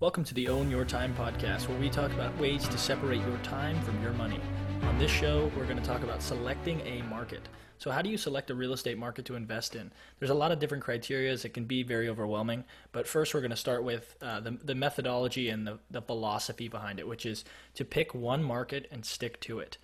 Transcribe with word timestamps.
Welcome 0.00 0.22
to 0.26 0.34
the 0.34 0.46
Own 0.46 0.70
Your 0.70 0.84
Time 0.84 1.12
podcast, 1.16 1.66
where 1.66 1.76
we 1.76 1.90
talk 1.90 2.12
about 2.12 2.38
ways 2.38 2.68
to 2.68 2.78
separate 2.78 3.20
your 3.22 3.36
time 3.38 3.82
from 3.82 4.00
your 4.00 4.12
money. 4.12 4.38
On 4.82 4.96
this 4.96 5.10
show, 5.10 5.50
we're 5.56 5.64
going 5.64 5.76
to 5.76 5.84
talk 5.84 6.04
about 6.04 6.22
selecting 6.22 6.80
a 6.82 7.02
market. 7.02 7.40
So, 7.78 7.90
how 7.90 8.00
do 8.00 8.08
you 8.08 8.16
select 8.16 8.48
a 8.50 8.54
real 8.54 8.72
estate 8.72 8.96
market 8.96 9.24
to 9.24 9.34
invest 9.34 9.74
in? 9.74 9.90
There's 10.20 10.30
a 10.30 10.34
lot 10.34 10.52
of 10.52 10.60
different 10.60 10.84
criteria. 10.84 11.32
It 11.32 11.52
can 11.52 11.64
be 11.64 11.82
very 11.82 12.08
overwhelming. 12.08 12.62
But 12.92 13.08
first, 13.08 13.34
we're 13.34 13.40
going 13.40 13.50
to 13.50 13.56
start 13.56 13.82
with 13.82 14.14
uh, 14.22 14.38
the, 14.38 14.52
the 14.62 14.76
methodology 14.76 15.48
and 15.48 15.66
the, 15.66 15.80
the 15.90 16.00
philosophy 16.00 16.68
behind 16.68 17.00
it, 17.00 17.08
which 17.08 17.26
is 17.26 17.44
to 17.74 17.84
pick 17.84 18.14
one 18.14 18.44
market 18.44 18.86
and 18.92 19.04
stick 19.04 19.40
to 19.40 19.58
it. 19.58 19.78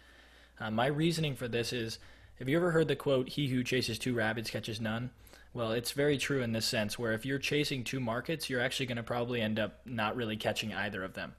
Uh, 0.60 0.70
my 0.70 0.86
reasoning 0.86 1.34
for 1.34 1.48
this 1.48 1.72
is 1.72 1.98
have 2.38 2.48
you 2.48 2.56
ever 2.56 2.70
heard 2.70 2.86
the 2.86 2.94
quote, 2.94 3.30
He 3.30 3.48
who 3.48 3.64
chases 3.64 3.98
two 3.98 4.14
rabbits 4.14 4.50
catches 4.50 4.80
none? 4.80 5.10
Well, 5.54 5.70
it's 5.70 5.92
very 5.92 6.18
true 6.18 6.42
in 6.42 6.50
this 6.50 6.66
sense, 6.66 6.98
where 6.98 7.12
if 7.12 7.24
you're 7.24 7.38
chasing 7.38 7.84
two 7.84 8.00
markets, 8.00 8.50
you're 8.50 8.60
actually 8.60 8.86
going 8.86 8.96
to 8.96 9.04
probably 9.04 9.40
end 9.40 9.60
up 9.60 9.78
not 9.86 10.16
really 10.16 10.36
catching 10.36 10.74
either 10.74 11.04
of 11.04 11.14
them. 11.14 11.34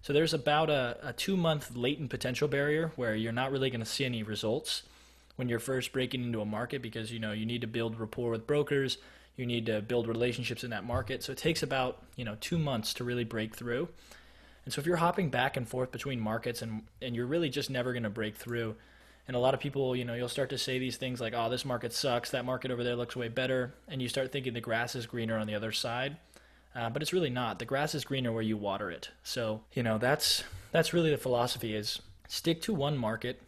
So 0.00 0.14
there's 0.14 0.32
about 0.32 0.70
a, 0.70 0.96
a 1.02 1.12
two 1.12 1.36
month 1.36 1.76
latent 1.76 2.08
potential 2.08 2.48
barrier 2.48 2.90
where 2.96 3.14
you're 3.14 3.32
not 3.32 3.52
really 3.52 3.68
going 3.68 3.80
to 3.80 3.86
see 3.86 4.06
any 4.06 4.22
results 4.22 4.84
when 5.36 5.50
you're 5.50 5.58
first 5.58 5.92
breaking 5.92 6.24
into 6.24 6.40
a 6.40 6.46
market 6.46 6.80
because 6.80 7.12
you 7.12 7.18
know 7.18 7.32
you 7.32 7.44
need 7.44 7.60
to 7.60 7.66
build 7.66 8.00
rapport 8.00 8.30
with 8.30 8.46
brokers, 8.46 8.96
you 9.36 9.44
need 9.44 9.66
to 9.66 9.82
build 9.82 10.08
relationships 10.08 10.64
in 10.64 10.70
that 10.70 10.84
market. 10.84 11.22
So 11.22 11.32
it 11.32 11.38
takes 11.38 11.62
about 11.62 12.02
you 12.16 12.24
know 12.24 12.38
two 12.40 12.58
months 12.58 12.94
to 12.94 13.04
really 13.04 13.24
break 13.24 13.54
through. 13.54 13.88
And 14.64 14.72
so 14.72 14.80
if 14.80 14.86
you're 14.86 14.96
hopping 14.96 15.28
back 15.28 15.58
and 15.58 15.68
forth 15.68 15.92
between 15.92 16.18
markets 16.18 16.62
and 16.62 16.82
and 17.02 17.14
you're 17.14 17.26
really 17.26 17.50
just 17.50 17.68
never 17.68 17.92
going 17.92 18.04
to 18.04 18.10
break 18.10 18.36
through, 18.36 18.76
and 19.26 19.36
a 19.36 19.40
lot 19.40 19.54
of 19.54 19.60
people, 19.60 19.94
you 19.94 20.04
know, 20.04 20.14
you'll 20.14 20.28
start 20.28 20.50
to 20.50 20.58
say 20.58 20.78
these 20.78 20.96
things 20.96 21.20
like, 21.20 21.34
"Oh, 21.36 21.48
this 21.48 21.64
market 21.64 21.92
sucks. 21.92 22.30
That 22.30 22.44
market 22.44 22.70
over 22.70 22.84
there 22.84 22.96
looks 22.96 23.16
way 23.16 23.28
better," 23.28 23.74
and 23.88 24.00
you 24.02 24.08
start 24.08 24.32
thinking 24.32 24.54
the 24.54 24.60
grass 24.60 24.94
is 24.94 25.06
greener 25.06 25.38
on 25.38 25.46
the 25.46 25.54
other 25.54 25.72
side. 25.72 26.16
Uh, 26.74 26.88
but 26.88 27.02
it's 27.02 27.12
really 27.12 27.30
not. 27.30 27.58
The 27.58 27.64
grass 27.64 27.94
is 27.94 28.04
greener 28.04 28.32
where 28.32 28.42
you 28.42 28.56
water 28.56 28.90
it. 28.90 29.10
So 29.22 29.62
you 29.72 29.82
know 29.82 29.98
that's 29.98 30.44
that's 30.72 30.92
really 30.92 31.10
the 31.10 31.18
philosophy: 31.18 31.74
is 31.74 32.00
stick 32.28 32.62
to 32.62 32.74
one 32.74 32.96
market 32.96 33.42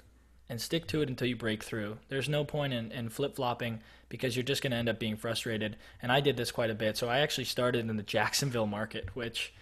and 0.48 0.60
stick 0.60 0.86
to 0.88 1.00
it 1.00 1.08
until 1.08 1.28
you 1.28 1.36
break 1.36 1.62
through. 1.62 1.96
There's 2.08 2.28
no 2.28 2.44
point 2.44 2.74
in, 2.74 2.92
in 2.92 3.08
flip 3.08 3.36
flopping 3.36 3.80
because 4.10 4.36
you're 4.36 4.42
just 4.42 4.60
going 4.60 4.72
to 4.72 4.76
end 4.76 4.88
up 4.88 4.98
being 4.98 5.16
frustrated. 5.16 5.76
And 6.02 6.12
I 6.12 6.20
did 6.20 6.36
this 6.36 6.52
quite 6.52 6.68
a 6.68 6.74
bit. 6.74 6.98
So 6.98 7.08
I 7.08 7.20
actually 7.20 7.44
started 7.44 7.88
in 7.88 7.96
the 7.96 8.02
Jacksonville 8.02 8.66
market, 8.66 9.16
which 9.16 9.54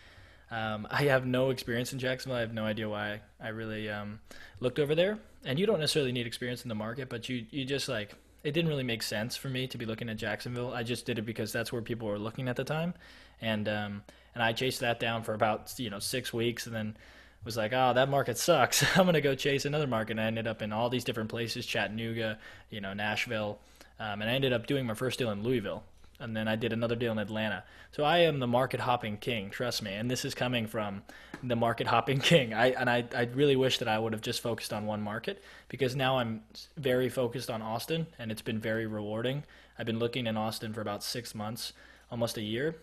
um, 0.51 0.87
I 0.91 1.05
have 1.05 1.27
no 1.27 1.51
experience 1.51 1.93
in 1.93 1.99
Jacksonville. 1.99 2.39
I 2.39 2.41
have 2.41 2.55
no 2.55 2.65
idea 2.65 2.89
why 2.89 3.21
I 3.41 3.49
really 3.49 3.89
um, 3.89 4.21
looked 4.61 4.79
over 4.79 4.95
there 4.95 5.19
and 5.45 5.59
you 5.59 5.67
don't 5.67 5.81
necessarily 5.81 6.13
need 6.13 6.27
experience 6.27 6.63
in 6.63 6.69
the 6.69 6.75
market, 6.75 7.09
but 7.09 7.29
you 7.29 7.47
you 7.51 7.65
just 7.65 7.89
like 7.89 8.15
it 8.43 8.53
didn't 8.53 8.69
really 8.69 8.83
make 8.83 9.03
sense 9.03 9.37
for 9.37 9.49
me 9.49 9.67
to 9.67 9.79
be 9.79 9.85
looking 9.85 10.09
at 10.09 10.17
Jacksonville. 10.17 10.73
I 10.73 10.83
just 10.83 11.07
did 11.07 11.19
it 11.19 11.27
because 11.27 11.53
that's 11.53 11.73
where 11.73 11.83
people 11.83 12.09
were 12.09 12.19
looking 12.19 12.49
at 12.49 12.57
the 12.57 12.65
time, 12.65 12.95
and 13.41 13.69
um, 13.69 14.03
and 14.35 14.43
I 14.43 14.53
chased 14.53 14.81
that 14.81 15.01
down 15.01 15.23
for 15.23 15.35
about 15.35 15.79
you 15.79 15.91
know 15.91 15.99
six 15.99 16.33
weeks, 16.33 16.67
and 16.67 16.75
then 16.75 16.97
was 17.45 17.57
like, 17.57 17.73
oh, 17.73 17.95
that 17.95 18.11
market 18.11 18.37
sucks. 18.37 18.85
I'm 18.97 19.07
gonna 19.07 19.21
go 19.21 19.35
chase 19.35 19.65
another 19.65 19.87
market. 19.87 20.13
And 20.13 20.21
I 20.21 20.25
ended 20.25 20.47
up 20.47 20.63
in 20.63 20.73
all 20.73 20.91
these 20.91 21.05
different 21.05 21.31
places: 21.31 21.67
Chattanooga, 21.67 22.39
you 22.71 22.81
know, 22.81 22.93
Nashville, 22.93 23.59
um, 23.99 24.21
and 24.21 24.31
I 24.31 24.35
ended 24.35 24.53
up 24.53 24.67
doing 24.67 24.87
my 24.87 24.95
first 24.95 25.19
deal 25.19 25.31
in 25.31 25.43
Louisville 25.43 25.83
and 26.21 26.37
then 26.37 26.47
I 26.47 26.57
did 26.57 26.73
another 26.73 26.95
deal 26.95 27.13
in 27.13 27.19
Atlanta. 27.19 27.65
So 27.93 28.05
I 28.05 28.19
am 28.19 28.39
the 28.39 28.47
market 28.47 28.81
hopping 28.81 29.17
king, 29.17 29.51
trust 29.51 29.83
me. 29.83 29.95
And 29.95 30.11
this 30.11 30.25
is 30.25 30.35
coming 30.35 30.67
from 30.67 31.03
the 31.43 31.57
market 31.57 31.87
hopping 31.87 32.21
king. 32.33 32.53
I 32.55 32.69
and 32.71 32.89
I, 32.89 33.05
I 33.15 33.23
really 33.35 33.57
wish 33.57 33.79
that 33.79 33.89
I 33.89 33.99
would 33.99 34.13
have 34.13 34.23
just 34.23 34.41
focused 34.41 34.73
on 34.73 34.87
one 34.87 35.03
market 35.03 35.43
because 35.69 35.97
now 35.97 36.19
I'm 36.19 36.43
very 36.77 37.09
focused 37.09 37.51
on 37.51 37.63
Austin 37.63 38.07
and 38.19 38.31
it's 38.31 38.43
been 38.43 38.61
very 38.61 38.87
rewarding. 38.87 39.45
I've 39.79 39.87
been 39.87 39.99
looking 39.99 40.27
in 40.27 40.37
Austin 40.37 40.73
for 40.75 40.83
about 40.83 41.03
six 41.03 41.35
months, 41.35 41.73
almost 42.11 42.37
a 42.37 42.43
year, 42.43 42.77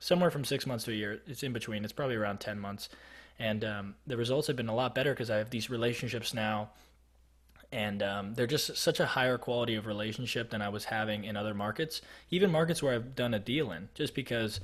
somewhere 0.00 0.30
from 0.30 0.44
six 0.44 0.66
months 0.66 0.84
to 0.84 0.92
a 0.92 0.94
year. 0.94 1.20
It's 1.26 1.42
in 1.42 1.52
between. 1.52 1.84
It's 1.84 1.92
probably 1.92 2.16
around 2.16 2.40
ten 2.40 2.58
months, 2.58 2.90
and 3.38 3.64
um, 3.64 3.94
the 4.06 4.16
results 4.16 4.46
have 4.46 4.56
been 4.56 4.68
a 4.68 4.74
lot 4.74 4.94
better 4.94 5.12
because 5.12 5.30
I 5.30 5.38
have 5.38 5.50
these 5.50 5.70
relationships 5.70 6.34
now 6.34 6.70
and 7.70 8.02
um, 8.02 8.34
they're 8.34 8.46
just 8.46 8.76
such 8.76 9.00
a 9.00 9.06
higher 9.06 9.38
quality 9.38 9.74
of 9.74 9.86
relationship 9.86 10.50
than 10.50 10.62
I 10.62 10.68
was 10.68 10.84
having 10.84 11.24
in 11.24 11.36
other 11.36 11.54
markets, 11.54 12.00
even 12.30 12.50
markets 12.50 12.82
where 12.82 12.94
I've 12.94 13.14
done 13.14 13.34
a 13.34 13.38
deal 13.38 13.72
in, 13.72 13.88
just 13.94 14.14
because 14.14 14.60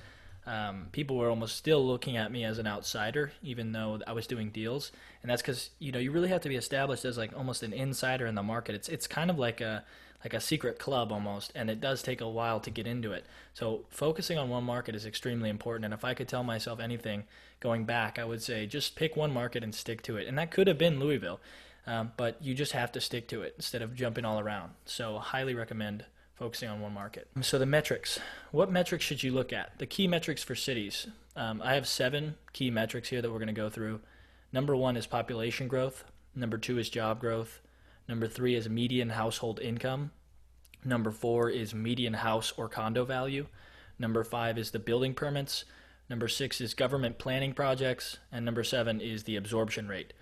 um, 0.46 0.88
people 0.92 1.16
were 1.16 1.30
almost 1.30 1.56
still 1.56 1.86
looking 1.86 2.16
at 2.16 2.32
me 2.32 2.44
as 2.44 2.58
an 2.58 2.66
outsider, 2.66 3.32
even 3.42 3.72
though 3.72 4.00
I 4.06 4.12
was 4.12 4.26
doing 4.26 4.50
deals, 4.50 4.92
and 5.22 5.30
that's 5.30 5.42
because 5.42 5.70
you 5.78 5.92
know 5.92 5.98
you 5.98 6.12
really 6.12 6.28
have 6.28 6.42
to 6.42 6.48
be 6.48 6.56
established 6.56 7.04
as 7.04 7.18
like 7.18 7.36
almost 7.36 7.62
an 7.62 7.72
insider 7.72 8.26
in 8.26 8.34
the 8.34 8.42
market. 8.42 8.74
It's 8.74 8.88
it's 8.88 9.06
kind 9.06 9.30
of 9.30 9.38
like 9.38 9.60
a 9.60 9.84
like 10.24 10.32
a 10.32 10.40
secret 10.40 10.78
club 10.78 11.12
almost, 11.12 11.52
and 11.54 11.68
it 11.68 11.80
does 11.80 12.02
take 12.02 12.22
a 12.22 12.28
while 12.28 12.58
to 12.60 12.70
get 12.70 12.86
into 12.86 13.12
it. 13.12 13.26
So 13.52 13.84
focusing 13.90 14.38
on 14.38 14.48
one 14.48 14.64
market 14.64 14.94
is 14.94 15.04
extremely 15.04 15.50
important. 15.50 15.84
And 15.84 15.92
if 15.92 16.04
I 16.04 16.14
could 16.14 16.28
tell 16.28 16.42
myself 16.42 16.80
anything 16.80 17.24
going 17.60 17.84
back, 17.84 18.18
I 18.18 18.24
would 18.24 18.42
say 18.42 18.66
just 18.66 18.96
pick 18.96 19.16
one 19.16 19.32
market 19.32 19.62
and 19.62 19.74
stick 19.74 20.02
to 20.04 20.16
it. 20.16 20.26
And 20.26 20.38
that 20.38 20.50
could 20.50 20.66
have 20.66 20.78
been 20.78 20.98
Louisville. 20.98 21.40
Um, 21.86 22.12
but 22.16 22.42
you 22.42 22.54
just 22.54 22.72
have 22.72 22.92
to 22.92 23.00
stick 23.00 23.28
to 23.28 23.42
it 23.42 23.54
instead 23.56 23.82
of 23.82 23.94
jumping 23.94 24.24
all 24.24 24.40
around. 24.40 24.72
So, 24.86 25.18
highly 25.18 25.54
recommend 25.54 26.06
focusing 26.34 26.68
on 26.68 26.80
one 26.80 26.94
market. 26.94 27.28
So, 27.42 27.58
the 27.58 27.66
metrics. 27.66 28.18
What 28.52 28.70
metrics 28.70 29.04
should 29.04 29.22
you 29.22 29.32
look 29.32 29.52
at? 29.52 29.78
The 29.78 29.86
key 29.86 30.06
metrics 30.06 30.42
for 30.42 30.54
cities. 30.54 31.06
Um, 31.36 31.60
I 31.62 31.74
have 31.74 31.86
seven 31.86 32.36
key 32.52 32.70
metrics 32.70 33.08
here 33.08 33.20
that 33.20 33.30
we're 33.30 33.38
going 33.38 33.48
to 33.48 33.52
go 33.52 33.68
through. 33.68 34.00
Number 34.52 34.76
one 34.76 34.96
is 34.96 35.06
population 35.06 35.68
growth. 35.68 36.04
Number 36.34 36.58
two 36.58 36.78
is 36.78 36.88
job 36.88 37.20
growth. 37.20 37.60
Number 38.08 38.28
three 38.28 38.54
is 38.54 38.68
median 38.68 39.10
household 39.10 39.60
income. 39.60 40.10
Number 40.84 41.10
four 41.10 41.48
is 41.48 41.74
median 41.74 42.14
house 42.14 42.52
or 42.56 42.68
condo 42.68 43.04
value. 43.04 43.46
Number 43.98 44.22
five 44.24 44.58
is 44.58 44.70
the 44.70 44.78
building 44.78 45.14
permits. 45.14 45.64
Number 46.10 46.28
six 46.28 46.60
is 46.60 46.74
government 46.74 47.18
planning 47.18 47.54
projects. 47.54 48.18
And 48.30 48.44
number 48.44 48.62
seven 48.62 49.00
is 49.00 49.24
the 49.24 49.36
absorption 49.36 49.88
rate. 49.88 50.12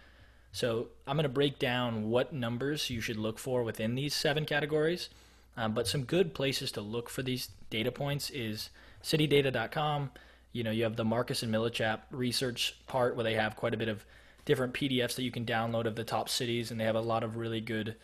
So 0.52 0.88
I'm 1.06 1.16
going 1.16 1.24
to 1.24 1.30
break 1.30 1.58
down 1.58 2.10
what 2.10 2.32
numbers 2.32 2.90
you 2.90 3.00
should 3.00 3.16
look 3.16 3.38
for 3.38 3.62
within 3.62 3.94
these 3.94 4.14
seven 4.14 4.44
categories. 4.44 5.08
Um, 5.56 5.72
but 5.72 5.88
some 5.88 6.04
good 6.04 6.34
places 6.34 6.70
to 6.72 6.82
look 6.82 7.08
for 7.08 7.22
these 7.22 7.48
data 7.70 7.90
points 7.90 8.30
is 8.30 8.70
citydata.com. 9.02 10.10
You 10.52 10.62
know, 10.62 10.70
you 10.70 10.84
have 10.84 10.96
the 10.96 11.04
Marcus 11.04 11.42
and 11.42 11.52
Millichap 11.52 12.00
research 12.10 12.76
part 12.86 13.16
where 13.16 13.24
they 13.24 13.34
have 13.34 13.56
quite 13.56 13.72
a 13.72 13.78
bit 13.78 13.88
of 13.88 14.04
different 14.44 14.74
PDFs 14.74 15.14
that 15.16 15.22
you 15.22 15.30
can 15.30 15.46
download 15.46 15.86
of 15.86 15.94
the 15.94 16.04
top 16.04 16.28
cities, 16.28 16.70
and 16.70 16.78
they 16.78 16.84
have 16.84 16.96
a 16.96 17.00
lot 17.00 17.22
of 17.22 17.36
really 17.36 17.60
good 17.60 17.96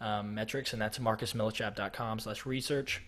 um, 0.00 0.34
metrics, 0.34 0.72
and 0.72 0.80
that's 0.80 0.98
marcusmillichap.com 0.98 2.20
slash 2.20 2.46
research. 2.46 3.02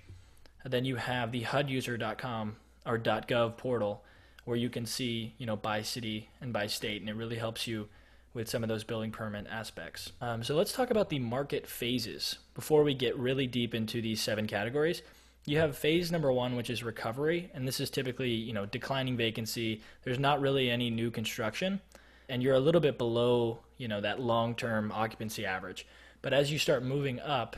Then 0.65 0.85
you 0.85 0.97
have 0.97 1.33
the 1.33 1.43
HUDuser.com 1.43 2.57
or 2.85 2.99
.gov 2.99 3.57
portal 3.57 4.05
where 4.45 4.57
you 4.57 4.69
can 4.69 4.85
see, 4.85 5.35
you 5.39 5.47
know, 5.47 5.57
by 5.57 5.83
city 5.83 6.29
and 6.41 6.53
by 6.53 6.67
state, 6.67 7.01
and 7.01 7.09
it 7.09 7.17
really 7.17 7.37
helps 7.37 7.67
you– 7.67 7.89
with 8.35 8.49
some 8.49 8.63
of 8.63 8.69
those 8.69 8.85
building 8.85 9.11
permit 9.11 9.47
aspects. 9.51 10.13
Um, 10.21 10.43
so 10.43 10.55
let's 10.55 10.73
talk 10.73 10.91
about 10.91 11.11
the 11.11 11.19
market 11.19 11.67
phases 11.67 12.39
before 12.55 12.83
we 12.83 12.95
get 12.95 13.17
really 13.19 13.47
deep 13.47 13.75
into 13.75 14.01
these 14.01 14.21
seven 14.21 14.47
categories. 14.47 15.03
You 15.45 15.59
have 15.59 15.77
phase 15.77 16.13
number 16.13 16.33
one, 16.33 16.55
which 16.57 16.71
is 16.71 16.83
recovery, 16.83 17.51
and 17.53 17.67
this 17.67 17.81
is 17.81 17.91
typically 17.91 18.31
you 18.31 18.53
know 18.53 18.67
declining 18.67 19.17
vacancy. 19.17 19.83
There's 20.05 20.19
not 20.19 20.41
really 20.41 20.71
any 20.71 20.89
new 20.89 21.11
construction, 21.11 21.81
and 22.29 22.43
you're 22.43 22.55
a 22.55 22.61
little 22.61 22.81
bit 22.81 22.97
below 22.97 23.61
you 23.77 23.89
know 23.89 24.01
that 24.01 24.21
long-term 24.21 24.93
occupancy 24.93 25.45
average. 25.45 25.87
But 26.23 26.33
as 26.33 26.53
you 26.53 26.59
start 26.59 26.85
moving 26.85 27.19
up, 27.21 27.57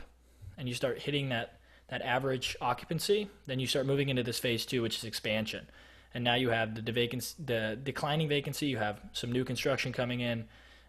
and 0.57 0.67
you 0.67 0.73
start 0.73 0.99
hitting 0.99 1.29
that 1.29 1.59
that 1.87 2.01
average 2.01 2.57
occupancy, 2.61 3.29
then 3.45 3.59
you 3.59 3.67
start 3.67 3.85
moving 3.85 4.09
into 4.09 4.23
this 4.23 4.39
phase 4.39 4.65
two, 4.65 4.81
which 4.81 4.97
is 4.97 5.03
expansion. 5.03 5.67
And 6.15 6.23
now 6.23 6.35
you 6.35 6.49
have 6.49 6.83
the, 6.83 6.91
vacancy, 6.91 7.35
the 7.43 7.77
declining 7.83 8.27
vacancy. 8.29 8.67
You 8.67 8.77
have 8.77 9.01
some 9.11 9.31
new 9.31 9.43
construction 9.43 9.91
coming 9.91 10.21
in 10.21 10.45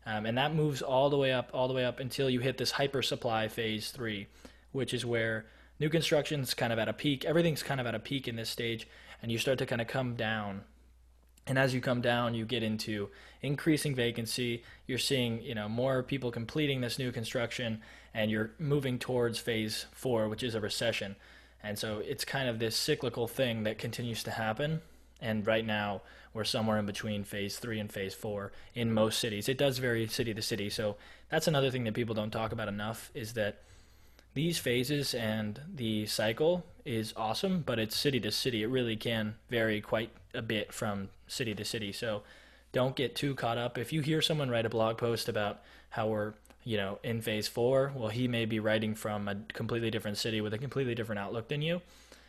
um, 0.06 0.24
and 0.24 0.38
that 0.38 0.54
moves 0.54 0.80
all 0.80 1.10
the 1.10 1.18
way 1.18 1.32
up, 1.32 1.50
all 1.52 1.66
the 1.68 1.74
way 1.74 1.84
up 1.84 1.98
until 1.98 2.30
you 2.30 2.40
hit 2.40 2.56
this 2.56 2.70
hyper 2.70 3.02
supply 3.02 3.48
phase 3.48 3.90
three, 3.90 4.28
which 4.70 4.94
is 4.94 5.04
where 5.04 5.46
new 5.80 5.88
construction's 5.90 6.54
kind 6.54 6.72
of 6.72 6.78
at 6.78 6.88
a 6.88 6.92
peak. 6.92 7.24
Everything's 7.24 7.62
kind 7.62 7.80
of 7.80 7.86
at 7.86 7.94
a 7.94 7.98
peak 7.98 8.28
in 8.28 8.36
this 8.36 8.48
stage, 8.48 8.86
and 9.20 9.32
you 9.32 9.38
start 9.38 9.58
to 9.58 9.66
kind 9.66 9.80
of 9.80 9.88
come 9.88 10.14
down. 10.14 10.62
And 11.48 11.58
as 11.58 11.74
you 11.74 11.80
come 11.80 12.00
down, 12.00 12.34
you 12.34 12.44
get 12.44 12.62
into 12.62 13.08
increasing 13.42 13.94
vacancy. 13.94 14.64
You're 14.86 14.98
seeing, 14.98 15.42
you 15.42 15.54
know, 15.54 15.68
more 15.68 16.02
people 16.02 16.30
completing 16.30 16.80
this 16.80 16.98
new 16.98 17.12
construction, 17.12 17.82
and 18.14 18.30
you're 18.30 18.50
moving 18.58 18.98
towards 18.98 19.38
phase 19.38 19.86
four, 19.92 20.28
which 20.28 20.42
is 20.42 20.54
a 20.54 20.60
recession. 20.60 21.16
And 21.62 21.78
so 21.78 21.98
it's 21.98 22.24
kind 22.24 22.48
of 22.48 22.58
this 22.58 22.76
cyclical 22.76 23.26
thing 23.26 23.64
that 23.64 23.78
continues 23.78 24.22
to 24.24 24.30
happen. 24.30 24.82
And 25.20 25.46
right 25.46 25.64
now, 25.64 26.02
we're 26.34 26.44
somewhere 26.44 26.78
in 26.78 26.86
between 26.86 27.24
phase 27.24 27.58
three 27.58 27.80
and 27.80 27.90
phase 27.90 28.14
four 28.14 28.52
in 28.74 28.92
most 28.92 29.18
cities. 29.18 29.48
It 29.48 29.56
does 29.56 29.78
vary 29.78 30.06
city 30.06 30.34
to 30.34 30.42
city. 30.42 30.68
So 30.68 30.96
that's 31.30 31.48
another 31.48 31.70
thing 31.70 31.84
that 31.84 31.94
people 31.94 32.14
don't 32.14 32.30
talk 32.30 32.52
about 32.52 32.68
enough 32.68 33.10
is 33.14 33.32
that 33.32 33.62
these 34.34 34.58
phases 34.58 35.14
and 35.14 35.58
the 35.74 36.04
cycle 36.04 36.66
is 36.84 37.14
awesome, 37.16 37.62
but 37.64 37.78
it's 37.78 37.96
city 37.96 38.20
to 38.20 38.30
city. 38.30 38.62
It 38.62 38.66
really 38.66 38.96
can 38.96 39.36
vary 39.48 39.80
quite 39.80 40.10
a 40.34 40.42
bit 40.42 40.74
from 40.74 41.08
city 41.26 41.54
to 41.54 41.64
city. 41.64 41.90
So 41.90 42.22
don't 42.72 42.94
get 42.94 43.16
too 43.16 43.34
caught 43.34 43.56
up. 43.56 43.78
If 43.78 43.94
you 43.94 44.02
hear 44.02 44.20
someone 44.20 44.50
write 44.50 44.66
a 44.66 44.68
blog 44.68 44.98
post 44.98 45.30
about 45.30 45.62
how 45.88 46.08
we're 46.08 46.34
you 46.64 46.76
know 46.76 46.98
in 47.02 47.22
phase 47.22 47.48
four, 47.48 47.92
well, 47.96 48.10
he 48.10 48.28
may 48.28 48.44
be 48.44 48.60
writing 48.60 48.94
from 48.94 49.26
a 49.26 49.36
completely 49.54 49.90
different 49.90 50.18
city 50.18 50.42
with 50.42 50.52
a 50.52 50.58
completely 50.58 50.94
different 50.94 51.18
outlook 51.18 51.48
than 51.48 51.62
you. 51.62 51.80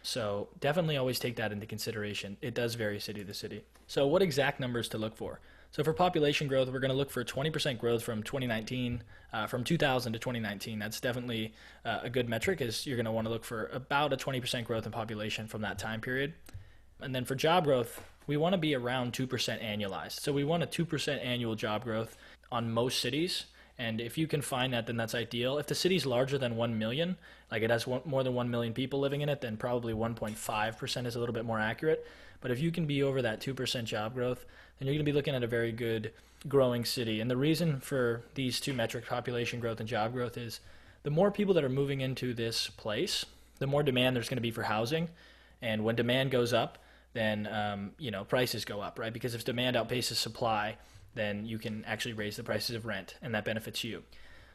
So 0.04 0.48
definitely 0.60 0.98
always 0.98 1.20
take 1.20 1.36
that 1.36 1.52
into 1.52 1.66
consideration. 1.66 2.38
It 2.42 2.54
does 2.54 2.76
vary 2.76 3.00
city 3.00 3.24
to 3.24 3.34
city. 3.34 3.64
So 3.88 4.08
what 4.08 4.22
exact 4.22 4.60
numbers 4.60 4.88
to 4.90 4.98
look 4.98 5.18
for? 5.18 5.40
So 5.72 5.84
for 5.84 5.94
population 5.94 6.48
growth, 6.48 6.70
we're 6.72 6.80
going 6.80 6.92
to 6.92 6.98
look 6.98 7.12
for 7.12 7.24
20% 7.24 7.78
growth 7.78 8.02
from 8.02 8.24
2019, 8.24 9.04
uh, 9.34 9.48
from 9.48 9.64
2000 9.64 10.14
to 10.14 10.20
2019. 10.20 10.80
That's 10.80 11.00
definitely 11.00 11.54
uh, 11.84 12.00
a 12.04 12.10
good 12.10 12.30
metric. 12.30 12.62
Is 12.62 12.88
you're 12.88 12.96
going 12.96 13.06
to 13.06 13.12
want 13.12 13.28
to 13.28 13.32
look 13.32 13.44
for 13.44 13.68
about 13.68 14.14
a 14.14 14.18
20% 14.18 14.64
growth 14.64 14.86
in 14.86 14.92
population 14.92 15.48
from 15.48 15.62
that 15.62 15.78
time 15.78 16.00
period. 16.00 16.34
And 17.02 17.14
then 17.14 17.26
for 17.26 17.36
job 17.36 17.66
growth, 17.66 18.02
we 18.28 18.38
want 18.38 18.54
to 18.54 18.58
be 18.58 18.76
around 18.76 19.14
2% 19.14 19.28
annualized. 19.64 20.20
So 20.20 20.34
we 20.34 20.44
want 20.44 20.64
a 20.64 20.68
2% 20.68 21.26
annual 21.26 21.56
job 21.56 21.84
growth 21.84 22.18
on 22.52 22.72
most 22.72 23.00
cities. 23.00 23.46
And 23.80 24.02
if 24.02 24.18
you 24.18 24.28
can 24.28 24.42
find 24.42 24.74
that, 24.74 24.88
then 24.88 24.98
that's 24.98 25.14
ideal. 25.14 25.58
If 25.58 25.68
the 25.68 25.76
city's 25.76 26.06
larger 26.06 26.38
than 26.38 26.56
1 26.56 26.80
million, 26.80 27.16
like 27.52 27.62
it 27.62 27.70
has 27.70 27.86
one, 27.86 28.02
more 28.06 28.24
than 28.24 28.34
1 28.34 28.50
million 28.50 28.74
people 28.74 29.00
living 29.00 29.22
in 29.22 29.30
it, 29.30 29.42
then 29.42 29.56
probably 29.56 29.94
1.5% 29.94 31.06
is 31.06 31.16
a 31.16 31.20
little 31.20 31.34
bit 31.34 31.46
more 31.46 31.60
accurate. 31.60 32.06
But 32.42 32.52
if 32.52 32.60
you 32.60 32.72
can 32.72 32.86
be 32.86 33.04
over 33.04 33.22
that 33.22 33.40
2% 33.40 33.84
job 33.84 34.14
growth, 34.14 34.46
then 34.80 34.88
you're 34.88 34.94
going 34.94 35.06
to 35.06 35.12
be 35.12 35.16
looking 35.16 35.36
at 35.36 35.44
a 35.44 35.48
very 35.48 35.72
good 35.72 36.12
growing 36.48 36.86
city. 36.86 37.20
And 37.20 37.30
the 37.30 37.38
reason 37.38 37.80
for 37.80 38.24
these 38.36 38.60
two 38.60 38.74
metrics, 38.74 39.08
population 39.08 39.60
growth 39.60 39.80
and 39.80 39.88
job 39.88 40.14
growth, 40.14 40.38
is 40.38 40.60
the 41.04 41.12
more 41.12 41.32
people 41.32 41.54
that 41.54 41.64
are 41.64 41.70
moving 41.70 42.02
into 42.02 42.34
this 42.34 42.68
place, 42.68 43.26
the 43.60 43.68
more 43.68 43.84
demand 43.84 44.16
there's 44.16 44.30
going 44.30 44.38
to 44.38 44.42
be 44.42 44.52
for 44.52 44.64
housing. 44.64 45.10
And 45.62 45.84
when 45.84 45.96
demand 45.96 46.32
goes 46.32 46.54
up, 46.54 46.78
then 47.14 47.48
um, 47.48 47.92
you 47.98 48.12
know 48.12 48.24
prices 48.24 48.66
go 48.66 48.82
up, 48.82 49.00
right? 49.00 49.12
Because 49.12 49.34
if 49.34 49.44
demand 49.44 49.76
outpaces 49.76 50.16
supply, 50.16 50.78
then 51.18 51.46
you 51.46 51.58
can 51.58 51.84
actually 51.86 52.14
raise 52.14 52.38
the 52.38 52.44
prices 52.44 52.76
of 52.76 52.86
rent, 52.86 53.16
and 53.22 53.34
that 53.34 53.46
benefits 53.46 53.84
you. 53.84 54.04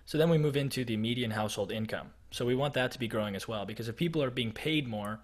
So 0.05 0.19
then 0.19 0.31
we 0.31 0.38
move 0.38 0.56
into 0.56 0.85
the 0.85 0.97
median 0.97 1.32
household 1.32 1.70
income. 1.70 2.09
So 2.31 2.47
we 2.47 2.55
want 2.55 2.75
that 2.75 2.93
to 2.93 2.99
be 2.99 3.09
growing 3.09 3.37
as 3.37 3.47
well, 3.47 3.67
because 3.67 3.88
if 3.88 3.97
people 3.97 4.23
are 4.23 4.31
being 4.31 4.53
paid 4.53 4.88
more, 4.88 5.20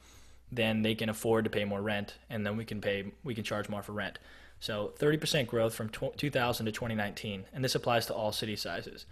then 0.53 0.83
they 0.83 0.95
can 0.95 1.09
afford 1.09 1.45
to 1.45 1.51
pay 1.51 1.65
more 1.65 1.83
rent, 1.83 2.15
and 2.31 2.47
then 2.47 2.57
we 2.57 2.65
can 2.65 2.81
pay 2.81 3.13
we 3.25 3.35
can 3.35 3.45
charge 3.45 3.69
more 3.69 3.83
for 3.83 3.93
rent. 3.93 4.19
So 4.61 4.93
30% 4.99 5.47
growth 5.47 5.75
from 5.75 5.89
2000 5.89 6.67
to 6.67 6.73
2019, 6.73 7.45
and 7.53 7.65
this 7.65 7.75
applies 7.75 8.07
to 8.07 8.15
all 8.15 8.33
city 8.33 8.57
sizes. 8.57 9.07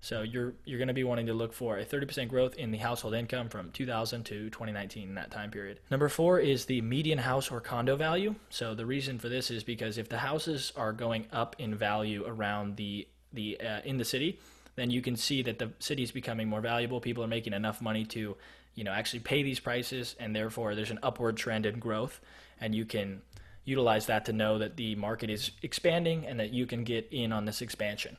So 0.00 0.22
you're 0.22 0.54
you're 0.64 0.78
going 0.78 0.88
to 0.88 0.94
be 0.94 1.04
wanting 1.04 1.26
to 1.26 1.34
look 1.34 1.52
for 1.52 1.78
a 1.78 1.84
30% 1.84 2.28
growth 2.28 2.54
in 2.56 2.70
the 2.70 2.78
household 2.78 3.14
income 3.14 3.48
from 3.48 3.70
2000 3.72 4.24
to 4.24 4.50
2019 4.50 5.08
in 5.08 5.14
that 5.14 5.30
time 5.30 5.50
period. 5.50 5.80
Number 5.90 6.08
4 6.08 6.40
is 6.40 6.64
the 6.64 6.80
median 6.80 7.18
house 7.18 7.50
or 7.50 7.60
condo 7.60 7.96
value. 7.96 8.34
So 8.48 8.74
the 8.74 8.86
reason 8.86 9.18
for 9.18 9.28
this 9.28 9.50
is 9.50 9.62
because 9.62 9.98
if 9.98 10.08
the 10.08 10.18
houses 10.18 10.72
are 10.76 10.92
going 10.92 11.26
up 11.32 11.56
in 11.58 11.74
value 11.74 12.24
around 12.26 12.76
the 12.76 13.06
the 13.32 13.60
uh, 13.60 13.80
in 13.84 13.98
the 13.98 14.04
city, 14.04 14.38
then 14.76 14.90
you 14.90 15.02
can 15.02 15.16
see 15.16 15.42
that 15.42 15.58
the 15.58 15.70
city 15.78 16.02
is 16.02 16.10
becoming 16.10 16.48
more 16.48 16.60
valuable. 16.60 17.00
People 17.00 17.22
are 17.22 17.28
making 17.28 17.52
enough 17.52 17.82
money 17.82 18.04
to, 18.06 18.36
you 18.74 18.84
know, 18.84 18.92
actually 18.92 19.20
pay 19.20 19.42
these 19.42 19.60
prices 19.60 20.16
and 20.18 20.34
therefore 20.34 20.74
there's 20.74 20.90
an 20.90 20.98
upward 21.02 21.36
trend 21.36 21.66
in 21.66 21.78
growth 21.78 22.20
and 22.60 22.74
you 22.74 22.86
can 22.86 23.20
utilize 23.64 24.06
that 24.06 24.24
to 24.24 24.32
know 24.32 24.58
that 24.58 24.76
the 24.76 24.94
market 24.94 25.28
is 25.28 25.50
expanding 25.62 26.26
and 26.26 26.40
that 26.40 26.52
you 26.52 26.66
can 26.66 26.84
get 26.84 27.06
in 27.10 27.32
on 27.32 27.44
this 27.44 27.60
expansion. 27.60 28.16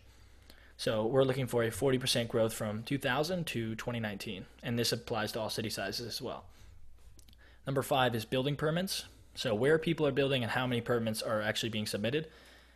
So 0.82 1.06
we're 1.06 1.26
looking 1.26 1.46
for 1.46 1.62
a 1.62 1.70
40% 1.70 2.28
growth 2.28 2.56
from 2.56 2.82
2000 2.82 3.46
to 3.46 3.76
2019, 3.76 4.48
and 4.64 4.80
this 4.80 4.92
applies 4.92 5.32
to 5.34 5.40
all 5.40 5.52
city 5.52 5.70
sizes 5.70 6.08
as 6.08 6.20
well. 6.24 6.46
Number 7.68 7.84
five 7.84 8.16
is 8.16 8.26
building 8.26 8.56
permits. 8.56 9.06
So 9.36 9.54
where 9.54 9.78
people 9.78 10.08
are 10.08 10.12
building 10.12 10.42
and 10.42 10.54
how 10.54 10.66
many 10.66 10.82
permits 10.82 11.22
are 11.22 11.40
actually 11.40 11.70
being 11.70 11.86
submitted. 11.86 12.30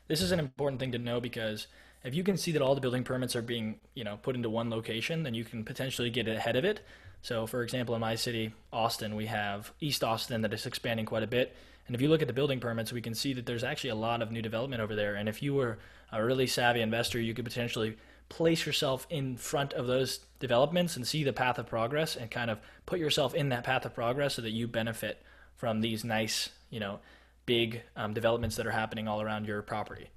This 0.08 0.22
is 0.22 0.32
an 0.32 0.40
important 0.40 0.80
thing 0.80 0.92
to 0.92 1.00
know 1.00 1.20
because 1.20 1.66
if 2.04 2.14
you 2.14 2.24
can 2.24 2.38
see 2.38 2.52
that 2.52 2.62
all 2.62 2.76
the 2.76 2.80
building 2.80 3.04
permits 3.04 3.36
are 3.36 3.42
being, 3.42 3.80
you 3.96 4.04
know, 4.04 4.20
put 4.22 4.36
into 4.36 4.52
one 4.52 4.70
location, 4.70 5.24
then 5.24 5.34
you 5.34 5.44
can 5.44 5.64
potentially 5.64 6.12
get 6.12 6.28
ahead 6.28 6.56
of 6.56 6.64
it. 6.64 6.86
So 7.26 7.48
for 7.48 7.64
example, 7.64 7.96
in 7.96 8.02
my 8.02 8.16
city, 8.16 8.54
Austin, 8.72 9.16
we 9.16 9.26
have 9.26 9.72
East 9.80 10.04
Austin 10.04 10.42
that 10.42 10.54
is 10.54 10.66
expanding 10.66 11.06
quite 11.06 11.24
a 11.24 11.28
bit 11.28 11.56
and 11.88 11.96
if 11.96 12.02
you 12.02 12.10
look 12.10 12.22
at 12.22 12.28
the 12.28 12.34
building 12.34 12.60
permits, 12.60 12.92
we 12.92 13.02
can 13.02 13.14
see 13.14 13.34
that 13.34 13.46
there's 13.46 13.64
actually 13.64 13.92
a 13.92 13.96
lot 13.96 14.22
of 14.22 14.32
new 14.32 14.42
development 14.42 14.82
over 14.82 14.96
there. 14.96 15.16
And 15.16 15.30
if 15.30 15.44
you 15.44 15.54
were 15.54 15.78
a 16.12 16.24
really 16.24 16.48
savvy 16.48 16.82
investor, 16.82 17.20
you 17.20 17.34
could 17.34 17.46
potentially 17.46 17.98
place 18.28 18.66
yourself 18.66 19.06
in 19.12 19.38
front 19.38 19.74
of 19.74 19.86
those 19.86 20.20
developments 20.40 20.96
and 20.96 21.06
see 21.06 21.24
the 21.24 21.34
path 21.34 21.60
of 21.60 21.68
progress 21.68 22.16
and 22.16 22.32
kind 22.32 22.50
of 22.50 22.60
put 22.88 23.00
yourself 23.00 23.36
in 23.36 23.50
that 23.50 23.64
path 23.64 23.86
of 23.86 23.94
progress 23.94 24.34
so 24.34 24.42
that 24.42 24.50
you 24.50 24.68
benefit 24.68 25.22
from 25.56 25.82
these 25.82 26.04
nice, 26.04 26.50
you 26.72 26.80
know, 26.80 27.00
big 27.46 27.84
um, 27.96 28.16
developments 28.16 28.56
that 28.56 28.66
are 28.66 28.72
happening 28.72 29.08
all 29.08 29.22
around 29.22 29.46
your 29.46 29.62
property. 29.62 30.10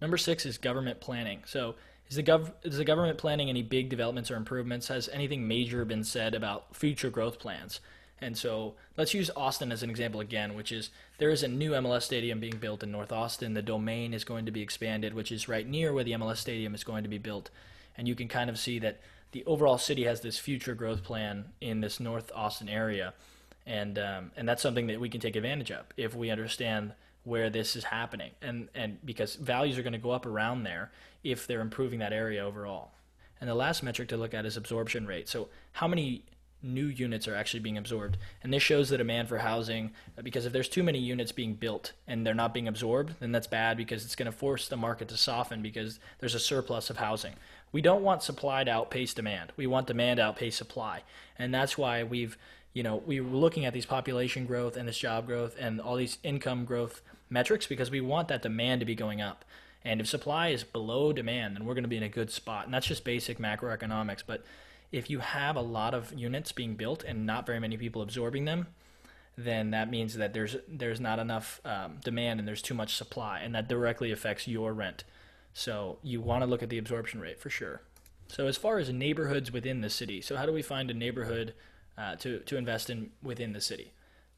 Number 0.00 0.16
six 0.16 0.46
is 0.46 0.58
government 0.58 1.00
planning. 1.00 1.42
So, 1.44 1.74
is 2.08 2.16
the, 2.16 2.22
gov- 2.22 2.52
is 2.62 2.78
the 2.78 2.84
government 2.84 3.18
planning 3.18 3.48
any 3.48 3.62
big 3.62 3.88
developments 3.88 4.30
or 4.30 4.36
improvements? 4.36 4.88
Has 4.88 5.08
anything 5.12 5.46
major 5.48 5.84
been 5.84 6.04
said 6.04 6.34
about 6.34 6.76
future 6.76 7.10
growth 7.10 7.38
plans? 7.38 7.80
And 8.20 8.36
so 8.36 8.74
let's 8.96 9.12
use 9.12 9.30
Austin 9.36 9.72
as 9.72 9.82
an 9.82 9.90
example 9.90 10.20
again, 10.20 10.54
which 10.54 10.72
is 10.72 10.90
there 11.18 11.30
is 11.30 11.42
a 11.42 11.48
new 11.48 11.72
MLS 11.72 12.02
stadium 12.02 12.40
being 12.40 12.56
built 12.56 12.82
in 12.82 12.90
North 12.90 13.12
Austin. 13.12 13.54
The 13.54 13.62
domain 13.62 14.14
is 14.14 14.24
going 14.24 14.46
to 14.46 14.52
be 14.52 14.62
expanded, 14.62 15.12
which 15.12 15.30
is 15.30 15.48
right 15.48 15.68
near 15.68 15.92
where 15.92 16.04
the 16.04 16.12
MLS 16.12 16.38
stadium 16.38 16.74
is 16.74 16.84
going 16.84 17.02
to 17.02 17.10
be 17.10 17.18
built. 17.18 17.50
And 17.96 18.08
you 18.08 18.14
can 18.14 18.28
kind 18.28 18.48
of 18.48 18.58
see 18.58 18.78
that 18.78 19.00
the 19.32 19.44
overall 19.44 19.76
city 19.76 20.04
has 20.04 20.20
this 20.20 20.38
future 20.38 20.74
growth 20.74 21.02
plan 21.02 21.46
in 21.60 21.80
this 21.80 22.00
North 22.00 22.30
Austin 22.34 22.68
area. 22.68 23.12
And, 23.66 23.98
um, 23.98 24.30
and 24.36 24.48
that's 24.48 24.62
something 24.62 24.86
that 24.86 25.00
we 25.00 25.08
can 25.08 25.20
take 25.20 25.36
advantage 25.36 25.72
of 25.72 25.84
if 25.96 26.14
we 26.14 26.30
understand 26.30 26.92
where 27.26 27.50
this 27.50 27.76
is 27.76 27.84
happening. 27.84 28.30
And, 28.40 28.68
and 28.74 29.04
because 29.04 29.34
values 29.34 29.76
are 29.78 29.82
going 29.82 29.92
to 29.92 29.98
go 29.98 30.12
up 30.12 30.24
around 30.26 30.62
there 30.62 30.90
if 31.24 31.46
they're 31.46 31.60
improving 31.60 31.98
that 31.98 32.12
area 32.12 32.44
overall. 32.44 32.92
And 33.40 33.50
the 33.50 33.54
last 33.54 33.82
metric 33.82 34.08
to 34.08 34.16
look 34.16 34.32
at 34.32 34.46
is 34.46 34.56
absorption 34.56 35.06
rate. 35.06 35.28
So, 35.28 35.48
how 35.72 35.86
many 35.86 36.22
new 36.62 36.86
units 36.86 37.28
are 37.28 37.34
actually 37.34 37.60
being 37.60 37.76
absorbed. 37.76 38.16
And 38.42 38.52
this 38.52 38.62
shows 38.62 38.88
the 38.88 38.98
demand 38.98 39.28
for 39.28 39.38
housing 39.38 39.92
uh, 40.18 40.22
because 40.22 40.46
if 40.46 40.52
there's 40.52 40.68
too 40.68 40.82
many 40.82 40.98
units 40.98 41.32
being 41.32 41.54
built 41.54 41.92
and 42.06 42.26
they're 42.26 42.34
not 42.34 42.54
being 42.54 42.68
absorbed, 42.68 43.14
then 43.20 43.32
that's 43.32 43.46
bad 43.46 43.76
because 43.76 44.04
it's 44.04 44.16
going 44.16 44.30
to 44.30 44.36
force 44.36 44.68
the 44.68 44.76
market 44.76 45.08
to 45.08 45.16
soften 45.16 45.62
because 45.62 46.00
there's 46.18 46.34
a 46.34 46.40
surplus 46.40 46.90
of 46.90 46.96
housing. 46.96 47.34
We 47.72 47.82
don't 47.82 48.02
want 48.02 48.22
supply 48.22 48.64
to 48.64 48.70
outpace 48.70 49.14
demand. 49.14 49.52
We 49.56 49.66
want 49.66 49.86
demand 49.86 50.18
to 50.18 50.24
outpace 50.24 50.56
supply. 50.56 51.02
And 51.38 51.54
that's 51.54 51.76
why 51.76 52.02
we've, 52.02 52.38
you 52.72 52.82
know, 52.82 53.02
we 53.06 53.20
were 53.20 53.36
looking 53.36 53.64
at 53.64 53.74
these 53.74 53.86
population 53.86 54.46
growth 54.46 54.76
and 54.76 54.88
this 54.88 54.98
job 54.98 55.26
growth 55.26 55.56
and 55.58 55.80
all 55.80 55.96
these 55.96 56.18
income 56.22 56.64
growth 56.64 57.02
metrics 57.28 57.66
because 57.66 57.90
we 57.90 58.00
want 58.00 58.28
that 58.28 58.42
demand 58.42 58.80
to 58.80 58.86
be 58.86 58.94
going 58.94 59.20
up. 59.20 59.44
And 59.84 60.00
if 60.00 60.08
supply 60.08 60.48
is 60.48 60.64
below 60.64 61.12
demand, 61.12 61.54
then 61.54 61.64
we're 61.64 61.74
going 61.74 61.84
to 61.84 61.88
be 61.88 61.96
in 61.96 62.02
a 62.02 62.08
good 62.08 62.30
spot. 62.30 62.64
And 62.64 62.74
that's 62.74 62.86
just 62.86 63.04
basic 63.04 63.38
macroeconomics. 63.38 64.22
But 64.26 64.44
if 64.90 65.10
you 65.10 65.20
have 65.20 65.56
a 65.56 65.60
lot 65.60 65.94
of 65.94 66.12
units 66.12 66.52
being 66.52 66.74
built 66.74 67.04
and 67.04 67.26
not 67.26 67.46
very 67.46 67.60
many 67.60 67.76
people 67.76 68.02
absorbing 68.02 68.44
them, 68.44 68.66
then 69.36 69.70
that 69.70 69.90
means 69.90 70.14
that 70.14 70.32
there's 70.32 70.56
there's 70.66 71.00
not 71.00 71.18
enough 71.18 71.60
um, 71.64 71.98
demand 72.02 72.40
and 72.40 72.48
there's 72.48 72.62
too 72.62 72.74
much 72.74 72.96
supply, 72.96 73.40
and 73.40 73.54
that 73.54 73.68
directly 73.68 74.10
affects 74.10 74.48
your 74.48 74.72
rent. 74.72 75.04
So 75.52 75.98
you 76.02 76.20
want 76.20 76.42
to 76.42 76.46
look 76.46 76.62
at 76.62 76.70
the 76.70 76.78
absorption 76.78 77.20
rate 77.20 77.38
for 77.38 77.50
sure. 77.50 77.82
So 78.28 78.46
as 78.46 78.56
far 78.56 78.78
as 78.78 78.90
neighborhoods 78.90 79.52
within 79.52 79.82
the 79.82 79.90
city, 79.90 80.20
so 80.20 80.36
how 80.36 80.46
do 80.46 80.52
we 80.52 80.62
find 80.62 80.90
a 80.90 80.94
neighborhood 80.94 81.54
uh, 81.98 82.16
to 82.16 82.40
to 82.40 82.56
invest 82.56 82.88
in 82.88 83.10
within 83.22 83.52
the 83.52 83.60
city? 83.60 83.92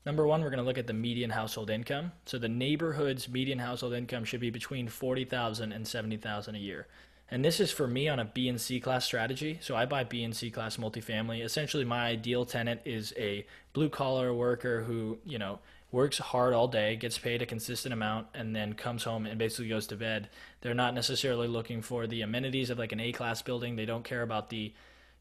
Number 0.08 0.26
one, 0.26 0.40
we're 0.40 0.48
going 0.48 0.56
to 0.56 0.64
look 0.64 0.78
at 0.78 0.86
the 0.86 0.94
median 0.94 1.28
household 1.28 1.68
income. 1.68 2.12
So 2.24 2.38
the 2.38 2.48
neighborhood's 2.48 3.28
median 3.28 3.58
household 3.58 3.92
income 3.92 4.24
should 4.24 4.40
be 4.40 4.48
between 4.48 4.88
forty 4.88 5.26
thousand 5.26 5.72
and 5.72 5.86
seventy 5.86 6.16
thousand 6.16 6.54
a 6.54 6.58
year. 6.58 6.86
And 7.30 7.44
this 7.44 7.60
is 7.60 7.70
for 7.70 7.86
me 7.86 8.08
on 8.08 8.18
a 8.18 8.24
B 8.24 8.48
and 8.48 8.58
C 8.58 8.80
class 8.80 9.04
strategy. 9.04 9.58
So 9.60 9.76
I 9.76 9.84
buy 9.84 10.04
B 10.04 10.24
and 10.24 10.34
C 10.34 10.50
class 10.50 10.78
multifamily. 10.78 11.44
Essentially, 11.44 11.84
my 11.84 12.06
ideal 12.06 12.46
tenant 12.46 12.80
is 12.86 13.12
a 13.18 13.46
blue 13.74 13.90
collar 13.90 14.32
worker 14.32 14.82
who, 14.84 15.18
you 15.26 15.38
know, 15.38 15.58
works 15.92 16.16
hard 16.16 16.54
all 16.54 16.68
day, 16.68 16.96
gets 16.96 17.18
paid 17.18 17.42
a 17.42 17.46
consistent 17.46 17.92
amount, 17.92 18.28
and 18.32 18.56
then 18.56 18.72
comes 18.72 19.04
home 19.04 19.26
and 19.26 19.38
basically 19.38 19.68
goes 19.68 19.86
to 19.88 19.96
bed. 19.96 20.30
They're 20.62 20.72
not 20.72 20.94
necessarily 20.94 21.48
looking 21.48 21.82
for 21.82 22.06
the 22.06 22.22
amenities 22.22 22.70
of 22.70 22.78
like 22.78 22.92
an 22.92 23.00
A 23.00 23.12
class 23.12 23.42
building. 23.42 23.76
They 23.76 23.84
don't 23.84 24.04
care 24.04 24.22
about 24.22 24.48
the, 24.48 24.72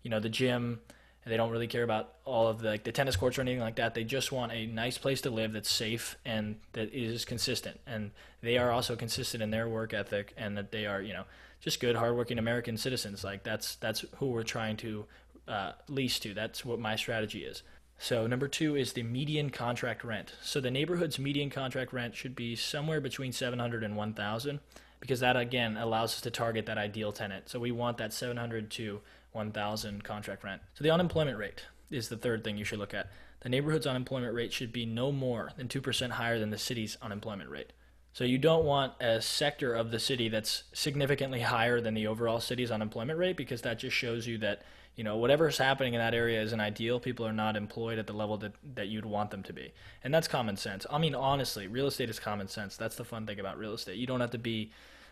you 0.01 0.09
know, 0.09 0.21
the 0.21 0.29
gym. 0.29 0.79
And 1.27 1.33
they 1.33 1.35
don't 1.35 1.51
really 1.51 1.67
care 1.67 1.83
about 1.83 2.13
all 2.23 2.47
of 2.47 2.59
the 2.61 2.69
like 2.69 2.85
the 2.85 2.93
tennis 2.93 3.17
courts 3.17 3.37
or 3.37 3.41
anything 3.41 3.59
like 3.59 3.75
that. 3.75 3.93
They 3.93 4.05
just 4.05 4.31
want 4.31 4.53
a 4.53 4.65
nice 4.65 4.97
place 4.97 5.19
to 5.21 5.29
live 5.29 5.51
that's 5.51 5.69
safe 5.69 6.17
and 6.23 6.55
that 6.71 6.93
is 6.93 7.25
consistent. 7.25 7.81
And 7.85 8.11
they 8.39 8.57
are 8.57 8.71
also 8.71 8.95
consistent 8.95 9.43
in 9.43 9.51
their 9.51 9.67
work 9.67 9.93
ethic 9.93 10.33
and 10.37 10.57
that 10.57 10.71
they 10.71 10.85
are, 10.85 11.01
you 11.01 11.11
know, 11.11 11.25
just 11.59 11.81
good, 11.81 11.97
hardworking 11.97 12.39
American 12.39 12.77
citizens. 12.77 13.25
Like 13.25 13.43
that's 13.43 13.75
that's 13.75 14.05
who 14.19 14.27
we're 14.27 14.43
trying 14.43 14.77
to 14.77 15.05
uh, 15.49 15.73
lease 15.89 16.17
to. 16.19 16.33
That's 16.33 16.63
what 16.63 16.79
my 16.79 16.95
strategy 16.95 17.43
is. 17.43 17.61
So 17.97 18.25
number 18.25 18.47
two 18.47 18.77
is 18.77 18.93
the 18.93 19.03
median 19.03 19.49
contract 19.49 20.05
rent. 20.05 20.33
So 20.41 20.61
the 20.61 20.71
neighborhood's 20.71 21.19
median 21.19 21.49
contract 21.49 21.91
rent 21.91 22.15
should 22.15 22.37
be 22.37 22.55
somewhere 22.55 23.01
between 23.01 23.33
700 23.33 23.83
and 23.83 23.97
1,000 23.97 24.61
because 25.01 25.19
that 25.19 25.35
again 25.35 25.75
allows 25.75 26.13
us 26.13 26.21
to 26.21 26.31
target 26.31 26.67
that 26.67 26.77
ideal 26.77 27.11
tenant. 27.11 27.49
So 27.49 27.59
we 27.59 27.73
want 27.73 27.97
that 27.97 28.13
700 28.13 28.71
to 28.71 29.01
1,000 29.37 30.03
contract 30.03 30.43
rent. 30.43 30.61
So 30.73 30.83
the 30.83 30.91
unemployment 30.91 31.37
rate 31.37 31.63
is 31.89 32.09
the 32.09 32.17
third 32.17 32.43
thing 32.43 32.57
you 32.57 32.65
should 32.65 32.79
look 32.79 32.93
at. 32.93 33.09
The 33.41 33.49
neighborhood's 33.49 33.87
unemployment 33.87 34.33
rate 34.33 34.51
should 34.51 34.73
be 34.73 34.85
no 34.85 35.11
more 35.11 35.51
than 35.55 35.67
2% 35.67 36.09
higher 36.09 36.39
than 36.39 36.49
the 36.49 36.57
city's 36.57 36.97
unemployment 37.01 37.49
rate. 37.49 37.71
So 38.17 38.23
you 38.23 38.39
don't 38.39 38.65
want 38.65 38.93
a 38.99 39.21
sector 39.21 39.75
of 39.75 39.91
the 39.91 39.99
city 39.99 40.27
that's 40.27 40.63
significantly 40.73 41.41
higher 41.41 41.79
than 41.79 41.93
the 41.93 42.07
overall 42.07 42.39
city's 42.39 42.71
unemployment 42.71 43.19
rate 43.19 43.37
because 43.37 43.61
that 43.61 43.77
just 43.77 43.95
shows 43.95 44.25
you 44.25 44.39
that 44.39 44.63
you 44.95 45.03
know 45.03 45.17
whatever's 45.17 45.59
happening 45.59 45.93
in 45.93 45.99
that 45.99 46.15
area 46.15 46.41
isn't 46.41 46.59
ideal. 46.59 46.99
People 46.99 47.27
are 47.27 47.31
not 47.31 47.55
employed 47.55 47.99
at 47.99 48.07
the 48.07 48.13
level 48.13 48.35
that 48.37 48.53
that 48.73 48.87
you'd 48.87 49.05
want 49.05 49.29
them 49.29 49.43
to 49.43 49.53
be, 49.53 49.71
and 50.03 50.11
that's 50.11 50.27
common 50.27 50.57
sense. 50.57 50.87
I 50.89 50.97
mean, 50.97 51.13
honestly, 51.13 51.67
real 51.67 51.85
estate 51.85 52.09
is 52.09 52.19
common 52.19 52.47
sense. 52.47 52.75
That's 52.75 52.95
the 52.95 53.05
fun 53.05 53.27
thing 53.27 53.39
about 53.39 53.59
real 53.59 53.75
estate. 53.75 53.97
You 53.97 54.07
don't 54.07 54.21
have 54.21 54.31
to 54.31 54.39
be 54.39 54.71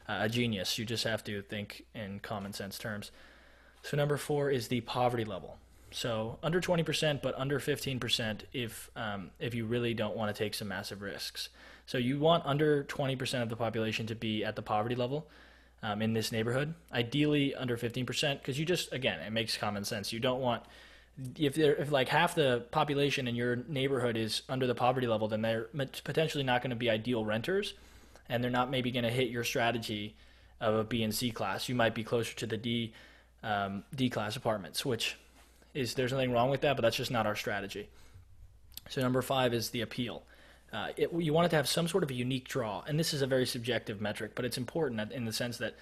uh, 0.09 0.17
a 0.21 0.29
genius. 0.29 0.79
You 0.79 0.85
just 0.85 1.03
have 1.03 1.23
to 1.25 1.43
think 1.43 1.85
in 1.93 2.19
common 2.21 2.53
sense 2.53 2.79
terms. 2.79 3.11
So 3.85 3.95
number 3.97 4.17
four 4.17 4.49
is 4.49 4.67
the 4.67 4.81
poverty 4.81 5.25
level. 5.25 5.57
So 5.91 6.39
under 6.41 6.59
20%, 6.59 7.21
but 7.21 7.35
under 7.37 7.59
15% 7.59 8.41
if 8.51 8.89
um, 8.95 9.29
if 9.39 9.53
you 9.53 9.65
really 9.65 9.93
don't 9.93 10.17
want 10.17 10.35
to 10.35 10.43
take 10.43 10.55
some 10.55 10.69
massive 10.69 11.03
risks. 11.03 11.49
So 11.85 11.99
you 11.99 12.17
want 12.17 12.43
under 12.47 12.83
20% 12.85 13.43
of 13.43 13.49
the 13.49 13.55
population 13.55 14.07
to 14.07 14.15
be 14.15 14.43
at 14.43 14.55
the 14.55 14.63
poverty 14.63 14.95
level 14.95 15.27
um, 15.83 16.01
in 16.01 16.13
this 16.13 16.31
neighborhood. 16.31 16.73
Ideally 16.91 17.53
under 17.53 17.77
15% 17.77 18.39
because 18.39 18.57
you 18.57 18.65
just 18.65 18.91
again 18.91 19.19
it 19.19 19.31
makes 19.31 19.55
common 19.55 19.85
sense. 19.85 20.11
You 20.11 20.19
don't 20.19 20.41
want 20.41 20.63
if 21.37 21.53
there 21.53 21.75
if 21.75 21.91
like 21.91 22.09
half 22.09 22.33
the 22.33 22.65
population 22.71 23.27
in 23.27 23.35
your 23.35 23.57
neighborhood 23.67 24.17
is 24.17 24.41
under 24.49 24.65
the 24.65 24.75
poverty 24.75 25.05
level, 25.05 25.27
then 25.27 25.43
they're 25.43 25.69
potentially 26.03 26.43
not 26.43 26.63
going 26.63 26.71
to 26.71 26.75
be 26.75 26.89
ideal 26.89 27.23
renters, 27.23 27.75
and 28.29 28.43
they're 28.43 28.49
not 28.49 28.71
maybe 28.71 28.89
going 28.89 29.05
to 29.05 29.11
hit 29.11 29.29
your 29.29 29.43
strategy 29.43 30.15
of 30.59 30.73
a 30.73 30.83
B 30.83 31.03
and 31.03 31.13
C 31.13 31.29
class. 31.29 31.69
You 31.69 31.75
might 31.75 31.93
be 31.93 32.03
closer 32.03 32.35
to 32.35 32.47
the 32.47 32.57
D 32.57 32.91
um, 33.45 33.83
D 33.93 34.09
class 34.09 34.35
apartments, 34.35 34.83
which 34.83 35.15
is 35.73 35.93
there's 35.93 36.11
nothing 36.11 36.31
wrong 36.31 36.49
with 36.49 36.61
that, 36.61 36.75
but 36.75 36.81
that's 36.81 36.97
just 36.97 37.11
not 37.11 37.25
our 37.25 37.35
strategy. 37.35 37.87
So 38.89 39.01
number 39.01 39.21
five 39.21 39.53
is 39.53 39.69
the 39.69 39.81
appeal. 39.81 40.23
Uh, 40.73 40.89
it, 40.97 41.09
you 41.13 41.31
want 41.31 41.45
it 41.45 41.49
to 41.49 41.55
have 41.55 41.67
some 41.67 41.87
sort 41.87 42.03
of 42.03 42.09
a 42.09 42.13
unique 42.13 42.47
draw, 42.47 42.83
and 42.87 42.99
this 42.99 43.13
is 43.13 43.21
a 43.21 43.27
very 43.27 43.45
subjective 43.45 44.01
metric, 44.01 44.31
but 44.35 44.43
it's 44.43 44.57
important 44.57 45.11
in 45.11 45.25
the 45.25 45.31
sense 45.31 45.57
that 45.59 45.75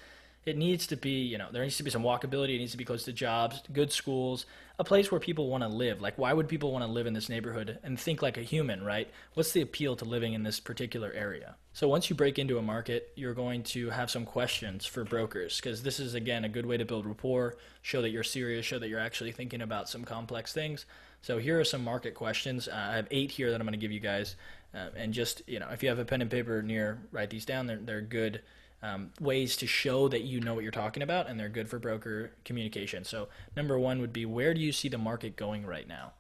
it 0.46 0.58
needs 0.58 0.88
to 0.88 0.98
be, 0.98 1.22
you 1.22 1.38
know, 1.38 1.48
there 1.52 1.64
needs 1.64 1.78
to 1.78 1.84
be 1.84 1.90
some 1.90 2.04
walkability. 2.04 2.56
It 2.56 2.60
needs 2.60 2.72
to 2.72 2.78
be 2.78 2.84
close 2.84 3.04
to 3.04 3.14
jobs, 3.14 3.64
good 3.72 3.92
schools, 3.92 4.46
a 4.78 4.84
place 4.84 5.10
where 5.10 5.20
people 5.20 5.48
want 5.48 5.64
to 5.64 5.70
live. 5.70 6.02
Like, 6.02 6.18
why 6.18 6.34
would 6.34 6.50
people 6.50 6.72
want 6.72 6.84
to 6.84 6.92
live 6.92 7.08
in 7.08 7.14
this 7.14 7.30
neighborhood 7.30 7.80
and 7.84 7.98
think 7.98 8.22
like 8.22 8.38
a 8.38 8.42
human, 8.42 8.84
right? 8.84 9.10
What's 9.36 9.54
the 9.54 9.62
appeal 9.62 9.96
to 9.96 10.06
living 10.06 10.34
in 10.34 10.44
this 10.44 10.60
particular 10.60 11.12
area? 11.14 11.56
So, 11.72 11.88
once 11.88 12.10
you 12.10 12.16
break 12.16 12.38
into 12.38 12.58
a 12.58 12.62
market, 12.62 13.14
you're 13.16 13.34
going 13.34 13.64
to 13.64 13.90
have 13.92 14.12
some 14.12 14.26
questions 14.26 14.86
for 14.86 15.06
brokers 15.06 15.62
because 15.62 15.84
this 15.84 16.00
is, 16.00 16.14
again, 16.14 16.44
a 16.44 16.50
good 16.50 16.66
way 16.66 16.76
to 16.76 16.86
build 16.86 17.06
rapport, 17.06 17.56
show 17.82 18.02
that 18.02 18.10
you're 18.10 18.24
serious, 18.24 18.66
show 18.66 18.80
that 18.80 18.90
you're 18.90 19.00
actually 19.00 19.32
thinking 19.32 19.62
about 19.62 19.88
some 19.88 20.04
complex 20.04 20.52
things. 20.52 20.86
So, 21.22 21.38
here 21.38 21.58
are 21.60 21.66
some 21.66 21.84
market 21.84 22.16
questions. 22.16 22.68
Uh, 22.68 22.90
I 22.92 22.96
have 22.98 23.08
eight 23.12 23.32
here 23.32 23.50
that 23.52 23.62
I'm 23.62 23.66
going 23.66 23.74
to 23.74 23.78
give 23.78 23.92
you 23.92 24.02
guys. 24.02 24.36
Uh, 24.76 24.90
and 24.96 25.14
just, 25.14 25.44
you 25.48 25.60
know, 25.60 25.70
if 25.72 25.84
you 25.84 25.90
have 25.90 26.00
a 26.00 26.06
pen 26.06 26.22
and 26.22 26.32
paper 26.32 26.62
near, 26.64 27.00
write 27.12 27.30
these 27.30 27.46
down. 27.46 27.68
They're, 27.68 27.78
they're 27.78 28.02
good 28.02 28.42
um, 28.84 29.12
ways 29.20 29.56
to 29.58 29.66
show 29.66 30.10
that 30.10 30.24
you 30.24 30.42
know 30.42 30.54
what 30.54 30.62
you're 30.62 30.72
talking 30.72 31.02
about, 31.02 31.28
and 31.30 31.40
they're 31.40 31.50
good 31.50 31.70
for 31.70 31.80
broker 31.80 32.32
communication. 32.44 33.06
So, 33.06 33.30
number 33.56 33.80
one 33.80 34.02
would 34.02 34.12
be 34.12 34.26
where 34.26 34.54
do 34.54 34.60
you 34.60 34.74
see 34.74 34.90
the 34.90 34.98
market 34.98 35.38
going 35.38 35.66
right 35.66 35.88
now? 35.88 36.12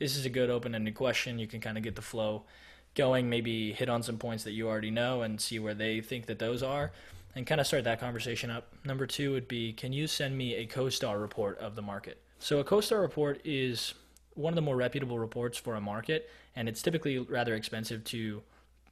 This 0.00 0.16
is 0.16 0.26
a 0.26 0.28
good 0.28 0.50
open 0.50 0.74
ended 0.74 0.96
question. 0.96 1.38
You 1.38 1.46
can 1.46 1.60
kind 1.60 1.78
of 1.78 1.84
get 1.84 1.94
the 1.94 2.02
flow 2.02 2.42
going, 2.96 3.30
maybe 3.30 3.72
hit 3.72 3.88
on 3.88 4.02
some 4.02 4.18
points 4.18 4.42
that 4.44 4.50
you 4.50 4.68
already 4.68 4.90
know 4.90 5.22
and 5.22 5.40
see 5.40 5.60
where 5.60 5.74
they 5.74 6.00
think 6.00 6.26
that 6.26 6.40
those 6.40 6.60
are, 6.60 6.90
and 7.36 7.46
kind 7.46 7.60
of 7.60 7.66
start 7.68 7.84
that 7.84 8.00
conversation 8.00 8.50
up. 8.50 8.72
Number 8.84 9.06
two 9.06 9.32
would 9.32 9.46
be 9.46 9.72
can 9.72 9.92
you 9.92 10.08
send 10.08 10.36
me 10.36 10.56
a 10.56 10.66
CoStar 10.66 11.20
report 11.20 11.56
of 11.58 11.76
the 11.76 11.82
market? 11.82 12.20
So, 12.40 12.58
a 12.58 12.64
CoStar 12.64 13.00
report 13.00 13.40
is 13.44 13.94
one 14.34 14.52
of 14.52 14.56
the 14.56 14.62
more 14.62 14.76
reputable 14.76 15.20
reports 15.20 15.56
for 15.56 15.76
a 15.76 15.80
market, 15.80 16.28
and 16.56 16.68
it's 16.68 16.82
typically 16.82 17.18
rather 17.20 17.54
expensive 17.54 18.02
to 18.04 18.42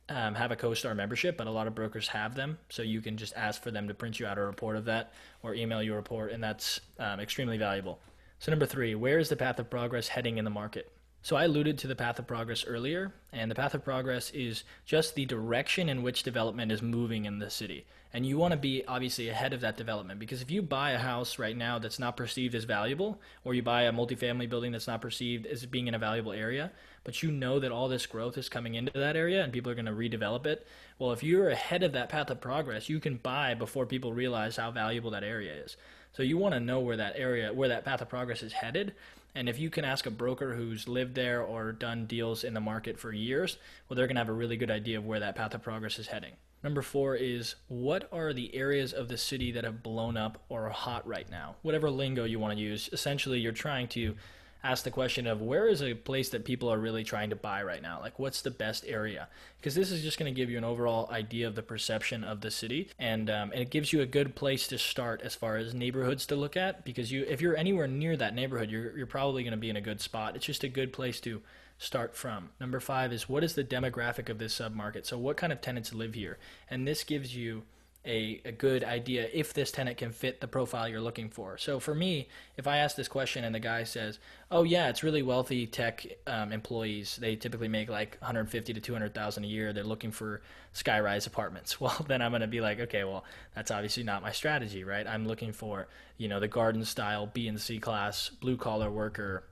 um, 0.09 0.35
have 0.35 0.53
a 0.53 0.57
CoStar 0.57 0.95
membership, 0.95 1.37
but 1.37 1.47
a 1.47 1.51
lot 1.51 1.67
of 1.67 1.75
brokers 1.75 2.09
have 2.09 2.35
them. 2.35 2.59
So 2.69 2.83
you 2.83 3.01
can 3.01 3.17
just 3.17 3.35
ask 3.37 3.63
for 3.63 3.71
them 3.71 3.89
to 3.89 3.95
print 3.95 4.21
you 4.21 4.27
out 4.27 4.39
a 4.39 4.43
report 4.43 4.77
of 4.77 4.85
that 4.85 5.13
or 5.43 5.55
email 5.55 5.83
you 5.83 5.93
a 5.93 5.97
report, 5.97 6.33
and 6.33 6.43
that's 6.43 6.81
um, 6.99 7.21
extremely 7.21 7.59
valuable. 7.59 7.99
So, 8.39 8.53
number 8.53 8.67
three, 8.67 8.95
where 8.95 9.19
is 9.19 9.31
the 9.31 9.37
path 9.37 9.59
of 9.59 9.71
progress 9.71 10.09
heading 10.09 10.37
in 10.39 10.45
the 10.45 10.51
market? 10.51 10.93
So 11.26 11.35
I 11.35 11.47
alluded 11.47 11.76
to 11.78 11.88
the 11.88 11.97
path 11.97 12.21
of 12.21 12.28
progress 12.28 12.64
earlier, 12.64 13.12
and 13.33 13.50
the 13.50 13.56
path 13.56 13.75
of 13.75 13.85
progress 13.85 14.30
is 14.30 14.62
just 14.85 15.16
the 15.16 15.25
direction 15.25 15.88
in 15.88 16.04
which 16.04 16.23
development 16.23 16.71
is 16.71 16.83
moving 16.83 17.25
in 17.25 17.40
the 17.40 17.50
city. 17.50 17.85
And 18.14 18.25
you 18.25 18.38
want 18.38 18.52
to 18.52 18.56
be 18.56 18.85
obviously 18.87 19.28
ahead 19.28 19.52
of 19.52 19.61
that 19.62 19.76
development 19.76 20.21
because 20.21 20.40
if 20.40 20.52
you 20.52 20.62
buy 20.62 20.92
a 20.92 20.99
house 20.99 21.37
right 21.37 21.56
now 21.56 21.80
that's 21.80 21.99
not 21.99 22.16
perceived 22.16 22.54
as 22.54 22.62
valuable, 22.62 23.21
or 23.42 23.54
you 23.54 23.62
buy 23.64 23.83
a 23.83 23.92
multifamily 23.92 24.49
building 24.49 24.71
that's 24.71 24.87
not 24.87 25.02
perceived 25.02 25.47
as 25.47 25.66
being 25.66 25.88
in 25.88 25.97
a 25.97 25.99
valuable 25.99 26.30
area, 26.30 26.71
but 27.02 27.21
you 27.25 27.33
know 27.33 27.59
that 27.59 27.73
all 27.73 27.88
this 27.88 28.06
growth 28.06 28.38
is 28.38 28.49
coming 28.49 28.76
into 28.76 28.97
that 28.97 29.16
area 29.16 29.42
and 29.42 29.52
people 29.52 29.73
are 29.73 29.75
going 29.75 29.87
to 29.87 29.90
redevelop 29.90 30.47
it, 30.47 30.64
well, 31.00 31.11
if 31.11 31.25
you're 31.25 31.50
ahead 31.50 31.83
of 31.83 31.90
that 31.90 32.09
path 32.09 32.30
of 32.30 32.40
progress, 32.40 32.88
you 32.88 33.00
can 33.00 33.16
buy 33.16 33.52
before 33.52 33.85
people 33.85 34.12
realize 34.12 34.59
how 34.59 34.71
valuable 34.71 35.11
that 35.11 35.25
area 35.25 35.52
is. 35.54 35.76
So 36.12 36.23
you 36.23 36.38
want 36.38 36.54
to 36.54 36.61
know 36.61 36.78
where 36.78 36.97
that 36.97 37.14
area, 37.16 37.52
where 37.52 37.68
that 37.71 37.85
path 37.85 38.00
of 38.00 38.09
progress 38.09 38.45
is 38.45 38.52
headed, 38.52 38.95
and 39.37 39.50
if 39.50 39.61
you 39.61 39.69
can 39.69 39.85
ask 39.85 40.07
a 40.07 40.11
broker 40.11 40.55
who's 40.55 40.88
lived 40.88 41.14
there 41.14 41.43
or 41.43 41.71
done 41.71 42.07
deals 42.07 42.43
in 42.43 42.55
the 42.55 42.61
market 42.61 42.99
for 42.99 43.12
years, 43.12 43.59
well, 43.88 43.95
they're 43.95 44.07
going 44.07 44.16
to 44.16 44.21
have 44.21 44.31
a 44.31 44.33
really 44.33 44.57
good 44.57 44.71
idea 44.71 44.97
of 44.97 45.05
where 45.05 45.21
that 45.21 45.37
path 45.37 45.55
of 45.55 45.62
progress 45.62 45.99
is 45.99 46.07
heading. 46.07 46.33
Number 46.62 46.81
four 46.81 47.14
is 47.14 47.55
what 47.69 48.09
are 48.12 48.33
the 48.33 48.55
areas 48.55 48.95
of 48.95 49.09
the 49.09 49.19
city 49.19 49.52
that 49.52 49.62
have 49.62 49.83
blown 49.83 50.16
up 50.16 50.43
or 50.49 50.66
are 50.66 50.71
hot 50.71 51.07
right 51.07 51.31
now? 51.31 51.57
Whatever 51.61 51.90
lingo 51.90 52.25
you 52.25 52.38
want 52.38 52.57
to 52.57 52.62
use. 52.62 52.88
Essentially, 52.93 53.38
you're 53.38 53.52
trying 53.52 53.88
to 53.88 54.16
ask 54.63 54.85
the 54.85 54.91
question 54.91 55.27
of 55.27 55.41
where 55.41 55.69
is 55.69 55.83
a 55.83 55.95
place 55.95 56.29
that 56.31 56.45
people 56.45 56.73
are 56.73 56.79
really 56.79 57.05
trying 57.05 57.31
to 57.31 57.37
buy 57.37 57.63
right 57.63 57.83
now? 57.83 58.01
Like, 58.01 58.19
what's 58.19 58.43
the 58.43 58.51
best 58.51 58.85
area? 58.87 59.29
Because 59.59 59.75
this 59.75 59.91
is 59.91 60.03
just 60.03 60.19
going 60.19 60.33
to 60.33 60.37
give 60.37 60.51
you 60.51 60.59
an 60.59 60.65
overall 60.65 61.09
idea 61.11 61.47
of 61.47 61.55
the 61.55 61.63
perception 61.63 62.25
of 62.25 62.41
the 62.41 62.51
city, 62.51 62.91
and 62.99 63.31
um, 63.31 63.51
and 63.53 63.61
it 63.61 63.71
gives 63.71 63.93
you 63.93 64.01
a 64.01 64.07
good 64.07 64.35
place 64.35 64.67
to 64.69 64.79
start 64.79 65.23
as 65.23 65.35
far 65.35 65.57
as 65.57 65.75
neighborhoods 65.75 66.27
to 66.27 66.37
look 66.37 66.57
at. 66.57 66.85
Because 66.85 67.13
you, 67.13 67.25
if 67.29 67.41
you're 67.41 67.57
anywhere 67.57 67.87
near 67.87 68.17
that 68.17 68.35
neighborhood, 68.35 68.71
you're 68.71 68.97
you're 68.97 69.07
probably 69.07 69.43
going 69.43 69.53
to 69.53 69.57
be 69.57 69.71
in 69.71 69.77
a 69.77 69.81
good 69.81 70.01
spot. 70.01 70.37
It's 70.37 70.47
just 70.47 70.65
a 70.65 70.69
good 70.69 70.93
place 70.93 71.21
to 71.21 71.43
start 71.79 72.17
from. 72.17 72.51
Number 72.61 72.81
five 72.81 73.13
is 73.13 73.29
what 73.29 73.45
is 73.45 73.55
the 73.55 73.65
demographic 73.65 74.29
of 74.29 74.39
this 74.39 74.59
submarket? 74.59 75.07
So, 75.07 75.19
what 75.19 75.37
kind 75.37 75.53
of 75.53 75.61
tenants 75.61 75.95
live 75.95 76.15
here? 76.15 76.39
And 76.71 76.87
this 76.87 77.05
gives 77.05 77.37
you 77.37 77.65
a, 78.07 78.41
a 78.45 78.53
good 78.53 78.85
idea 78.85 79.29
if 79.33 79.53
this 79.53 79.73
tenant 79.73 79.99
can 79.99 80.13
fit 80.13 80.41
the 80.41 80.47
profile 80.47 80.89
you're 80.89 81.01
looking 81.01 81.29
for. 81.29 81.59
So 81.59 81.81
for 81.81 81.95
me, 81.95 82.29
if 82.57 82.67
I 82.67 82.79
ask 82.79 82.97
this 82.97 83.09
question 83.09 83.45
and 83.45 83.55
the 83.55 83.61
guy 83.61 83.85
says, 83.85 84.19
"Oh 84.51 84.63
yeah, 84.63 84.89
it's 84.89 85.03
really 85.03 85.23
wealthy 85.23 85.67
tech 85.67 86.07
um, 86.27 86.53
employees. 86.53 87.17
They 87.17 87.37
typically 87.37 87.69
make 87.69 87.89
like 87.89 88.17
150 88.21 88.73
to 88.73 88.81
200 88.81 89.15
thousand 89.15 89.45
a 89.45 89.49
year. 89.49 89.73
They're 89.73 89.85
looking 89.85 90.13
for 90.13 90.43
skyrise 90.75 91.27
apartments." 91.27 91.81
Well, 91.87 92.05
then 92.09 92.23
I'm 92.23 92.33
going 92.33 92.41
to 92.41 92.47
be 92.47 92.61
like, 92.61 92.81
"Okay, 92.81 93.05
well, 93.05 93.25
that's 93.55 93.71
obviously 93.71 94.03
not 94.03 94.23
my 94.23 94.33
strategy, 94.33 94.85
right? 94.85 95.07
I'm 95.07 95.27
looking 95.27 95.53
for 95.53 95.89
you 96.17 96.29
know 96.29 96.41
the 96.41 96.49
garden 96.49 96.85
style 96.85 97.27
B 97.27 97.49
and 97.49 97.61
C 97.61 97.79
class 97.79 98.29
blue 98.29 98.57
collar 98.57 98.91
worker 98.91 99.45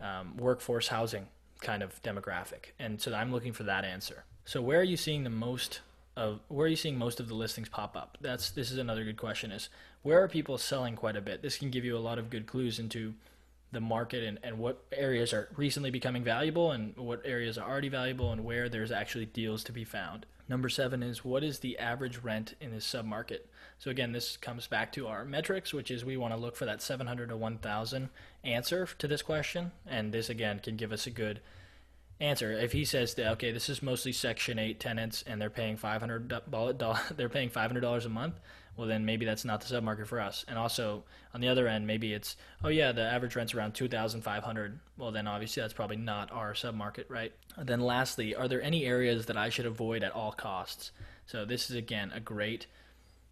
um, 0.00 0.36
workforce 0.36 0.88
housing 0.88 1.26
kind 1.60 1.82
of 1.82 2.00
demographic, 2.02 2.72
and 2.78 3.00
so 3.00 3.12
I'm 3.12 3.32
looking 3.32 3.52
for 3.52 3.64
that 3.64 3.84
answer." 3.84 4.24
So 4.44 4.62
where 4.62 4.80
are 4.80 4.84
you 4.84 4.96
seeing 4.96 5.24
the 5.24 5.30
most 5.30 5.80
of 6.18 6.40
where 6.48 6.66
are 6.66 6.68
you 6.68 6.76
seeing 6.76 6.98
most 6.98 7.20
of 7.20 7.28
the 7.28 7.34
listings 7.34 7.68
pop 7.68 7.96
up? 7.96 8.18
That's 8.20 8.50
this 8.50 8.72
is 8.72 8.78
another 8.78 9.04
good 9.04 9.16
question 9.16 9.52
is 9.52 9.68
where 10.02 10.22
are 10.22 10.28
people 10.28 10.58
selling 10.58 10.96
quite 10.96 11.16
a 11.16 11.20
bit? 11.20 11.42
This 11.42 11.56
can 11.56 11.70
give 11.70 11.84
you 11.84 11.96
a 11.96 12.00
lot 12.00 12.18
of 12.18 12.28
good 12.28 12.46
clues 12.46 12.80
into 12.80 13.14
the 13.70 13.80
market 13.80 14.24
and, 14.24 14.38
and 14.42 14.58
what 14.58 14.82
areas 14.90 15.32
are 15.32 15.48
recently 15.56 15.90
becoming 15.90 16.24
valuable 16.24 16.72
and 16.72 16.96
what 16.96 17.22
areas 17.24 17.56
are 17.56 17.70
already 17.70 17.88
valuable 17.88 18.32
and 18.32 18.44
where 18.44 18.68
there's 18.68 18.90
actually 18.90 19.26
deals 19.26 19.62
to 19.62 19.72
be 19.72 19.84
found. 19.84 20.26
Number 20.48 20.68
seven 20.68 21.02
is 21.02 21.24
what 21.24 21.44
is 21.44 21.60
the 21.60 21.78
average 21.78 22.18
rent 22.18 22.54
in 22.60 22.72
this 22.72 22.86
submarket? 22.86 23.40
So 23.78 23.90
again, 23.90 24.12
this 24.12 24.36
comes 24.36 24.66
back 24.66 24.90
to 24.92 25.06
our 25.06 25.24
metrics, 25.24 25.72
which 25.72 25.90
is 25.90 26.04
we 26.04 26.16
want 26.16 26.34
to 26.34 26.40
look 26.40 26.56
for 26.56 26.64
that 26.64 26.82
700 26.82 27.28
to 27.28 27.36
1,000 27.36 28.08
answer 28.42 28.88
to 28.98 29.06
this 29.06 29.22
question, 29.22 29.70
and 29.86 30.10
this 30.10 30.28
again 30.28 30.58
can 30.58 30.76
give 30.76 30.90
us 30.90 31.06
a 31.06 31.10
good 31.10 31.40
answer. 32.20 32.52
If 32.52 32.72
he 32.72 32.84
says 32.84 33.14
that 33.14 33.32
okay, 33.32 33.52
this 33.52 33.68
is 33.68 33.82
mostly 33.82 34.12
Section 34.12 34.58
Eight 34.58 34.80
tenants 34.80 35.22
and 35.26 35.40
they're 35.40 35.50
paying 35.50 35.76
five 35.76 36.00
hundred 36.00 36.28
they're 37.16 37.28
paying 37.28 37.48
five 37.50 37.70
hundred 37.70 37.80
dollars 37.80 38.06
a 38.06 38.10
month, 38.10 38.34
well 38.76 38.86
then 38.88 39.04
maybe 39.04 39.24
that's 39.24 39.44
not 39.44 39.60
the 39.60 39.74
submarket 39.74 40.06
for 40.06 40.20
us. 40.20 40.44
And 40.48 40.58
also 40.58 41.04
on 41.34 41.40
the 41.40 41.48
other 41.48 41.68
end, 41.68 41.86
maybe 41.86 42.12
it's 42.12 42.36
oh 42.64 42.68
yeah, 42.68 42.92
the 42.92 43.02
average 43.02 43.36
rent's 43.36 43.54
around 43.54 43.72
two 43.72 43.88
thousand 43.88 44.22
five 44.22 44.42
hundred. 44.42 44.78
Well 44.96 45.12
then 45.12 45.26
obviously 45.26 45.62
that's 45.62 45.74
probably 45.74 45.96
not 45.96 46.32
our 46.32 46.54
submarket, 46.54 47.04
right? 47.08 47.32
And 47.56 47.68
then 47.68 47.80
lastly, 47.80 48.34
are 48.34 48.48
there 48.48 48.62
any 48.62 48.84
areas 48.84 49.26
that 49.26 49.36
I 49.36 49.48
should 49.48 49.66
avoid 49.66 50.02
at 50.02 50.12
all 50.12 50.32
costs? 50.32 50.92
So 51.26 51.44
this 51.44 51.70
is 51.70 51.76
again 51.76 52.12
a 52.14 52.20
great 52.20 52.66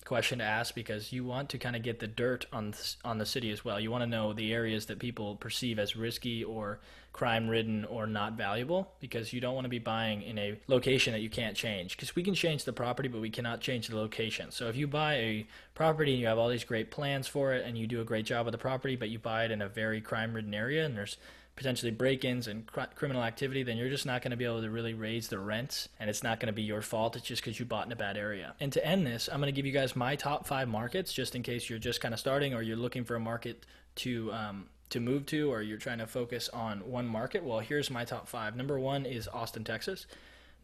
question 0.06 0.38
to 0.38 0.44
ask 0.44 0.74
because 0.74 1.12
you 1.12 1.24
want 1.24 1.50
to 1.50 1.58
kind 1.58 1.76
of 1.76 1.82
get 1.82 1.98
the 1.98 2.06
dirt 2.06 2.46
on 2.52 2.72
on 3.04 3.18
the 3.18 3.26
city 3.26 3.50
as 3.50 3.64
well. 3.64 3.78
You 3.78 3.90
want 3.90 4.02
to 4.02 4.06
know 4.06 4.32
the 4.32 4.52
areas 4.54 4.86
that 4.86 4.98
people 4.98 5.36
perceive 5.36 5.78
as 5.78 5.96
risky 5.96 6.44
or 6.44 6.78
crime 7.12 7.48
ridden 7.48 7.84
or 7.86 8.06
not 8.06 8.34
valuable 8.34 8.92
because 9.00 9.32
you 9.32 9.40
don't 9.40 9.54
want 9.54 9.64
to 9.64 9.70
be 9.70 9.78
buying 9.78 10.22
in 10.22 10.38
a 10.38 10.58
location 10.68 11.12
that 11.12 11.20
you 11.20 11.30
can't 11.30 11.56
change 11.56 11.96
because 11.96 12.14
we 12.14 12.22
can 12.22 12.34
change 12.34 12.64
the 12.64 12.72
property 12.72 13.08
but 13.08 13.20
we 13.20 13.30
cannot 13.30 13.60
change 13.60 13.88
the 13.88 13.96
location. 13.96 14.50
So 14.50 14.68
if 14.68 14.76
you 14.76 14.86
buy 14.86 15.14
a 15.14 15.46
property 15.74 16.12
and 16.12 16.20
you 16.20 16.26
have 16.26 16.38
all 16.38 16.48
these 16.48 16.64
great 16.64 16.90
plans 16.90 17.26
for 17.26 17.54
it 17.54 17.66
and 17.66 17.76
you 17.76 17.86
do 17.86 18.00
a 18.00 18.04
great 18.04 18.26
job 18.26 18.46
with 18.46 18.52
the 18.52 18.58
property 18.58 18.96
but 18.96 19.08
you 19.08 19.18
buy 19.18 19.44
it 19.44 19.50
in 19.50 19.62
a 19.62 19.68
very 19.68 20.00
crime 20.00 20.34
ridden 20.34 20.54
area 20.54 20.84
and 20.84 20.96
there's 20.96 21.16
potentially 21.56 21.90
break-ins 21.90 22.46
and 22.46 22.66
cr- 22.66 22.92
criminal 22.94 23.22
activity, 23.22 23.62
then 23.62 23.76
you're 23.76 23.88
just 23.88 24.06
not 24.06 24.22
going 24.22 24.30
to 24.30 24.36
be 24.36 24.44
able 24.44 24.60
to 24.60 24.70
really 24.70 24.94
raise 24.94 25.28
the 25.28 25.38
rents, 25.38 25.88
and 25.98 26.08
it's 26.08 26.22
not 26.22 26.38
going 26.38 26.46
to 26.48 26.52
be 26.52 26.62
your 26.62 26.82
fault. 26.82 27.16
It's 27.16 27.26
just 27.26 27.42
because 27.42 27.58
you 27.58 27.64
bought 27.64 27.86
in 27.86 27.92
a 27.92 27.96
bad 27.96 28.16
area. 28.16 28.54
And 28.60 28.72
to 28.72 28.86
end 28.86 29.06
this, 29.06 29.28
I'm 29.32 29.40
going 29.40 29.52
to 29.52 29.56
give 29.56 29.66
you 29.66 29.72
guys 29.72 29.96
my 29.96 30.16
top 30.16 30.46
five 30.46 30.68
markets, 30.68 31.12
just 31.12 31.34
in 31.34 31.42
case 31.42 31.68
you're 31.68 31.78
just 31.78 32.00
kind 32.00 32.14
of 32.14 32.20
starting 32.20 32.54
or 32.54 32.62
you're 32.62 32.76
looking 32.76 33.04
for 33.04 33.16
a 33.16 33.20
market 33.20 33.64
to 33.96 34.32
um, 34.32 34.66
to 34.90 35.00
move 35.00 35.26
to, 35.26 35.50
or 35.50 35.62
you're 35.62 35.78
trying 35.78 35.98
to 35.98 36.06
focus 36.06 36.48
on 36.50 36.78
one 36.80 37.08
market. 37.08 37.42
Well, 37.42 37.58
here's 37.58 37.90
my 37.90 38.04
top 38.04 38.28
five. 38.28 38.54
Number 38.54 38.78
one 38.78 39.04
is 39.04 39.26
Austin, 39.26 39.64
Texas. 39.64 40.06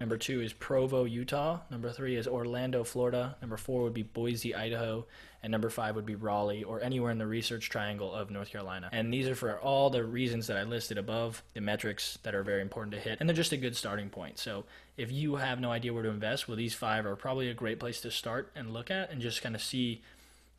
Number 0.00 0.16
two 0.16 0.40
is 0.40 0.52
Provo, 0.52 1.04
Utah. 1.04 1.60
Number 1.70 1.90
three 1.90 2.16
is 2.16 2.26
Orlando, 2.26 2.82
Florida. 2.82 3.36
Number 3.40 3.56
four 3.56 3.82
would 3.82 3.94
be 3.94 4.02
Boise, 4.02 4.54
Idaho. 4.54 5.06
And 5.44 5.50
number 5.50 5.70
five 5.70 5.94
would 5.94 6.06
be 6.06 6.14
Raleigh 6.14 6.64
or 6.64 6.80
anywhere 6.80 7.10
in 7.10 7.18
the 7.18 7.26
research 7.26 7.68
triangle 7.68 8.12
of 8.12 8.30
North 8.30 8.50
Carolina. 8.50 8.88
And 8.92 9.12
these 9.12 9.28
are 9.28 9.34
for 9.34 9.58
all 9.58 9.90
the 9.90 10.04
reasons 10.04 10.48
that 10.48 10.56
I 10.56 10.64
listed 10.64 10.98
above, 10.98 11.42
the 11.54 11.60
metrics 11.60 12.18
that 12.22 12.34
are 12.34 12.42
very 12.42 12.62
important 12.62 12.94
to 12.94 13.00
hit. 13.00 13.18
And 13.20 13.28
they're 13.28 13.36
just 13.36 13.52
a 13.52 13.56
good 13.56 13.76
starting 13.76 14.08
point. 14.08 14.38
So 14.38 14.64
if 14.96 15.12
you 15.12 15.36
have 15.36 15.60
no 15.60 15.70
idea 15.70 15.92
where 15.92 16.02
to 16.02 16.08
invest, 16.08 16.48
well, 16.48 16.56
these 16.56 16.74
five 16.74 17.06
are 17.06 17.16
probably 17.16 17.48
a 17.48 17.54
great 17.54 17.80
place 17.80 18.00
to 18.02 18.10
start 18.10 18.50
and 18.54 18.72
look 18.72 18.90
at 18.90 19.10
and 19.10 19.20
just 19.20 19.42
kind 19.42 19.54
of 19.54 19.62
see 19.62 20.02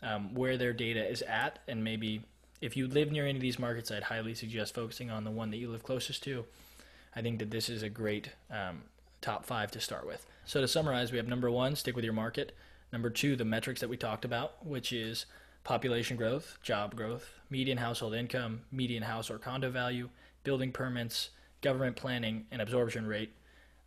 um, 0.02 0.34
where 0.34 0.58
their 0.58 0.74
data 0.74 1.06
is 1.06 1.22
at. 1.24 1.60
And 1.68 1.84
maybe 1.84 2.22
if 2.62 2.78
you 2.78 2.88
live 2.88 3.12
near 3.12 3.25
any 3.25 3.38
of 3.38 3.42
these 3.42 3.60
markets, 3.60 3.92
I'd 3.92 4.04
highly 4.04 4.36
suggest 4.36 4.74
focusing 4.74 5.12
on 5.12 5.24
the 5.24 5.32
one 5.32 5.52
that 5.52 5.58
you 5.58 5.70
live 5.70 5.84
closest 5.84 6.24
to. 6.24 6.46
I 7.16 7.22
think 7.22 7.40
that 7.40 7.52
this 7.52 7.70
is 7.70 7.84
a 7.84 7.90
great 7.90 8.30
um, 8.50 8.84
top 9.24 9.46
five 9.46 9.72
to 9.72 9.80
start 9.80 10.06
with. 10.06 10.25
So 10.46 10.62
to 10.62 10.68
summarize, 10.68 11.12
we 11.12 11.18
have 11.18 11.27
number 11.27 11.50
one, 11.50 11.75
stick 11.75 11.96
with 11.96 12.06
your 12.06 12.13
market. 12.13 12.56
Number 12.92 13.10
two, 13.10 13.36
the 13.36 13.46
metrics 13.46 13.82
that 13.82 13.89
we 13.89 13.98
talked 13.98 14.25
about, 14.25 14.63
which 14.65 14.94
is 14.94 15.25
population 15.63 16.18
growth, 16.18 16.58
job 16.62 16.96
growth, 16.96 17.39
median 17.50 17.77
household 17.77 18.13
income, 18.13 18.62
median 18.72 19.03
house 19.03 19.32
or 19.32 19.39
condo 19.39 19.72
value, 19.72 20.10
building 20.44 20.72
permits, 20.72 21.30
government 21.62 21.96
planning, 21.96 22.46
and 22.51 22.62
absorption 22.62 23.08
rate. 23.08 23.32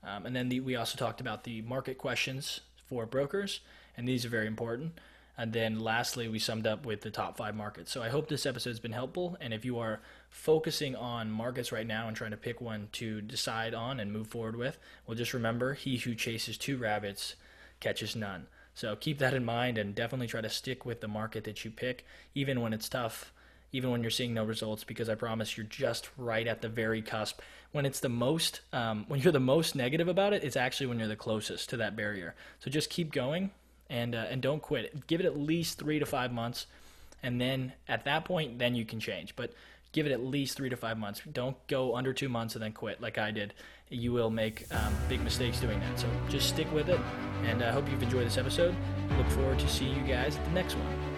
Um, 0.02 0.24
and 0.24 0.34
then 0.34 0.48
the, 0.48 0.60
we 0.60 0.74
also 0.74 0.96
talked 0.96 1.20
about 1.20 1.44
the 1.44 1.62
market 1.62 1.98
questions 1.98 2.60
for 2.88 3.04
brokers, 3.04 3.60
and 3.96 4.08
these 4.08 4.24
are 4.24 4.30
very 4.30 4.46
important. 4.46 4.98
And 5.38 5.52
then 5.52 5.80
lastly, 5.80 6.28
we 6.28 6.38
summed 6.38 6.66
up 6.66 6.86
with 6.86 7.02
the 7.02 7.10
top 7.10 7.36
five 7.36 7.54
markets. 7.54 7.92
So 7.92 8.02
I 8.02 8.08
hope 8.08 8.28
this 8.28 8.46
episode 8.46 8.70
has 8.70 8.80
been 8.80 8.92
helpful. 8.92 9.36
And 9.40 9.52
if 9.52 9.64
you 9.64 9.78
are 9.78 10.00
focusing 10.30 10.96
on 10.96 11.30
markets 11.30 11.72
right 11.72 11.86
now 11.86 12.08
and 12.08 12.16
trying 12.16 12.30
to 12.30 12.36
pick 12.38 12.60
one 12.60 12.88
to 12.92 13.20
decide 13.20 13.74
on 13.74 14.00
and 14.00 14.12
move 14.12 14.28
forward 14.28 14.56
with, 14.56 14.78
well, 15.06 15.14
just 15.14 15.34
remember 15.34 15.74
he 15.74 15.98
who 15.98 16.14
chases 16.14 16.56
two 16.56 16.78
rabbits 16.78 17.34
catches 17.80 18.16
none. 18.16 18.46
So 18.74 18.96
keep 18.96 19.18
that 19.18 19.34
in 19.34 19.44
mind 19.44 19.78
and 19.78 19.94
definitely 19.94 20.26
try 20.26 20.40
to 20.40 20.50
stick 20.50 20.86
with 20.86 21.00
the 21.00 21.08
market 21.08 21.44
that 21.44 21.64
you 21.64 21.70
pick, 21.70 22.06
even 22.34 22.60
when 22.60 22.72
it's 22.72 22.88
tough, 22.88 23.32
even 23.72 23.90
when 23.90 24.02
you're 24.02 24.10
seeing 24.10 24.32
no 24.32 24.44
results, 24.44 24.84
because 24.84 25.08
I 25.08 25.14
promise 25.14 25.56
you're 25.56 25.66
just 25.66 26.08
right 26.16 26.46
at 26.46 26.62
the 26.62 26.68
very 26.68 27.02
cusp. 27.02 27.40
When 27.72 27.84
it's 27.84 28.00
the 28.00 28.08
most, 28.08 28.60
um, 28.72 29.04
when 29.08 29.20
you're 29.20 29.32
the 29.32 29.40
most 29.40 29.74
negative 29.74 30.08
about 30.08 30.32
it, 30.32 30.44
it's 30.44 30.56
actually 30.56 30.86
when 30.86 30.98
you're 30.98 31.08
the 31.08 31.16
closest 31.16 31.68
to 31.70 31.76
that 31.78 31.96
barrier. 31.96 32.34
So 32.60 32.70
just 32.70 32.88
keep 32.88 33.12
going 33.12 33.50
and 33.88 34.14
uh, 34.14 34.26
and 34.30 34.42
don't 34.42 34.62
quit. 34.62 35.06
Give 35.06 35.20
it 35.20 35.26
at 35.26 35.36
least 35.36 35.78
three 35.78 35.98
to 35.98 36.06
five 36.06 36.32
months, 36.32 36.66
and 37.22 37.40
then 37.40 37.72
at 37.88 38.04
that 38.04 38.24
point, 38.24 38.58
then 38.58 38.74
you 38.74 38.84
can 38.84 39.00
change. 39.00 39.34
But 39.36 39.52
give 39.92 40.06
it 40.06 40.12
at 40.12 40.22
least 40.22 40.56
three 40.56 40.68
to 40.68 40.76
five 40.76 40.98
months. 40.98 41.22
Don't 41.32 41.56
go 41.68 41.96
under 41.96 42.12
two 42.12 42.28
months 42.28 42.54
and 42.54 42.62
then 42.62 42.72
quit 42.72 43.00
like 43.00 43.18
I 43.18 43.30
did. 43.30 43.54
You 43.88 44.12
will 44.12 44.30
make 44.30 44.66
um, 44.74 44.94
big 45.08 45.22
mistakes 45.22 45.60
doing 45.60 45.78
that. 45.80 45.98
So 45.98 46.08
just 46.28 46.48
stick 46.48 46.70
with 46.72 46.88
it, 46.88 47.00
and 47.44 47.62
I 47.62 47.70
hope 47.70 47.88
you've 47.90 48.02
enjoyed 48.02 48.26
this 48.26 48.38
episode. 48.38 48.74
Look 49.16 49.28
forward 49.28 49.58
to 49.60 49.68
seeing 49.68 49.96
you 49.96 50.02
guys 50.02 50.36
at 50.36 50.44
the 50.44 50.50
next 50.50 50.74
one. 50.74 51.15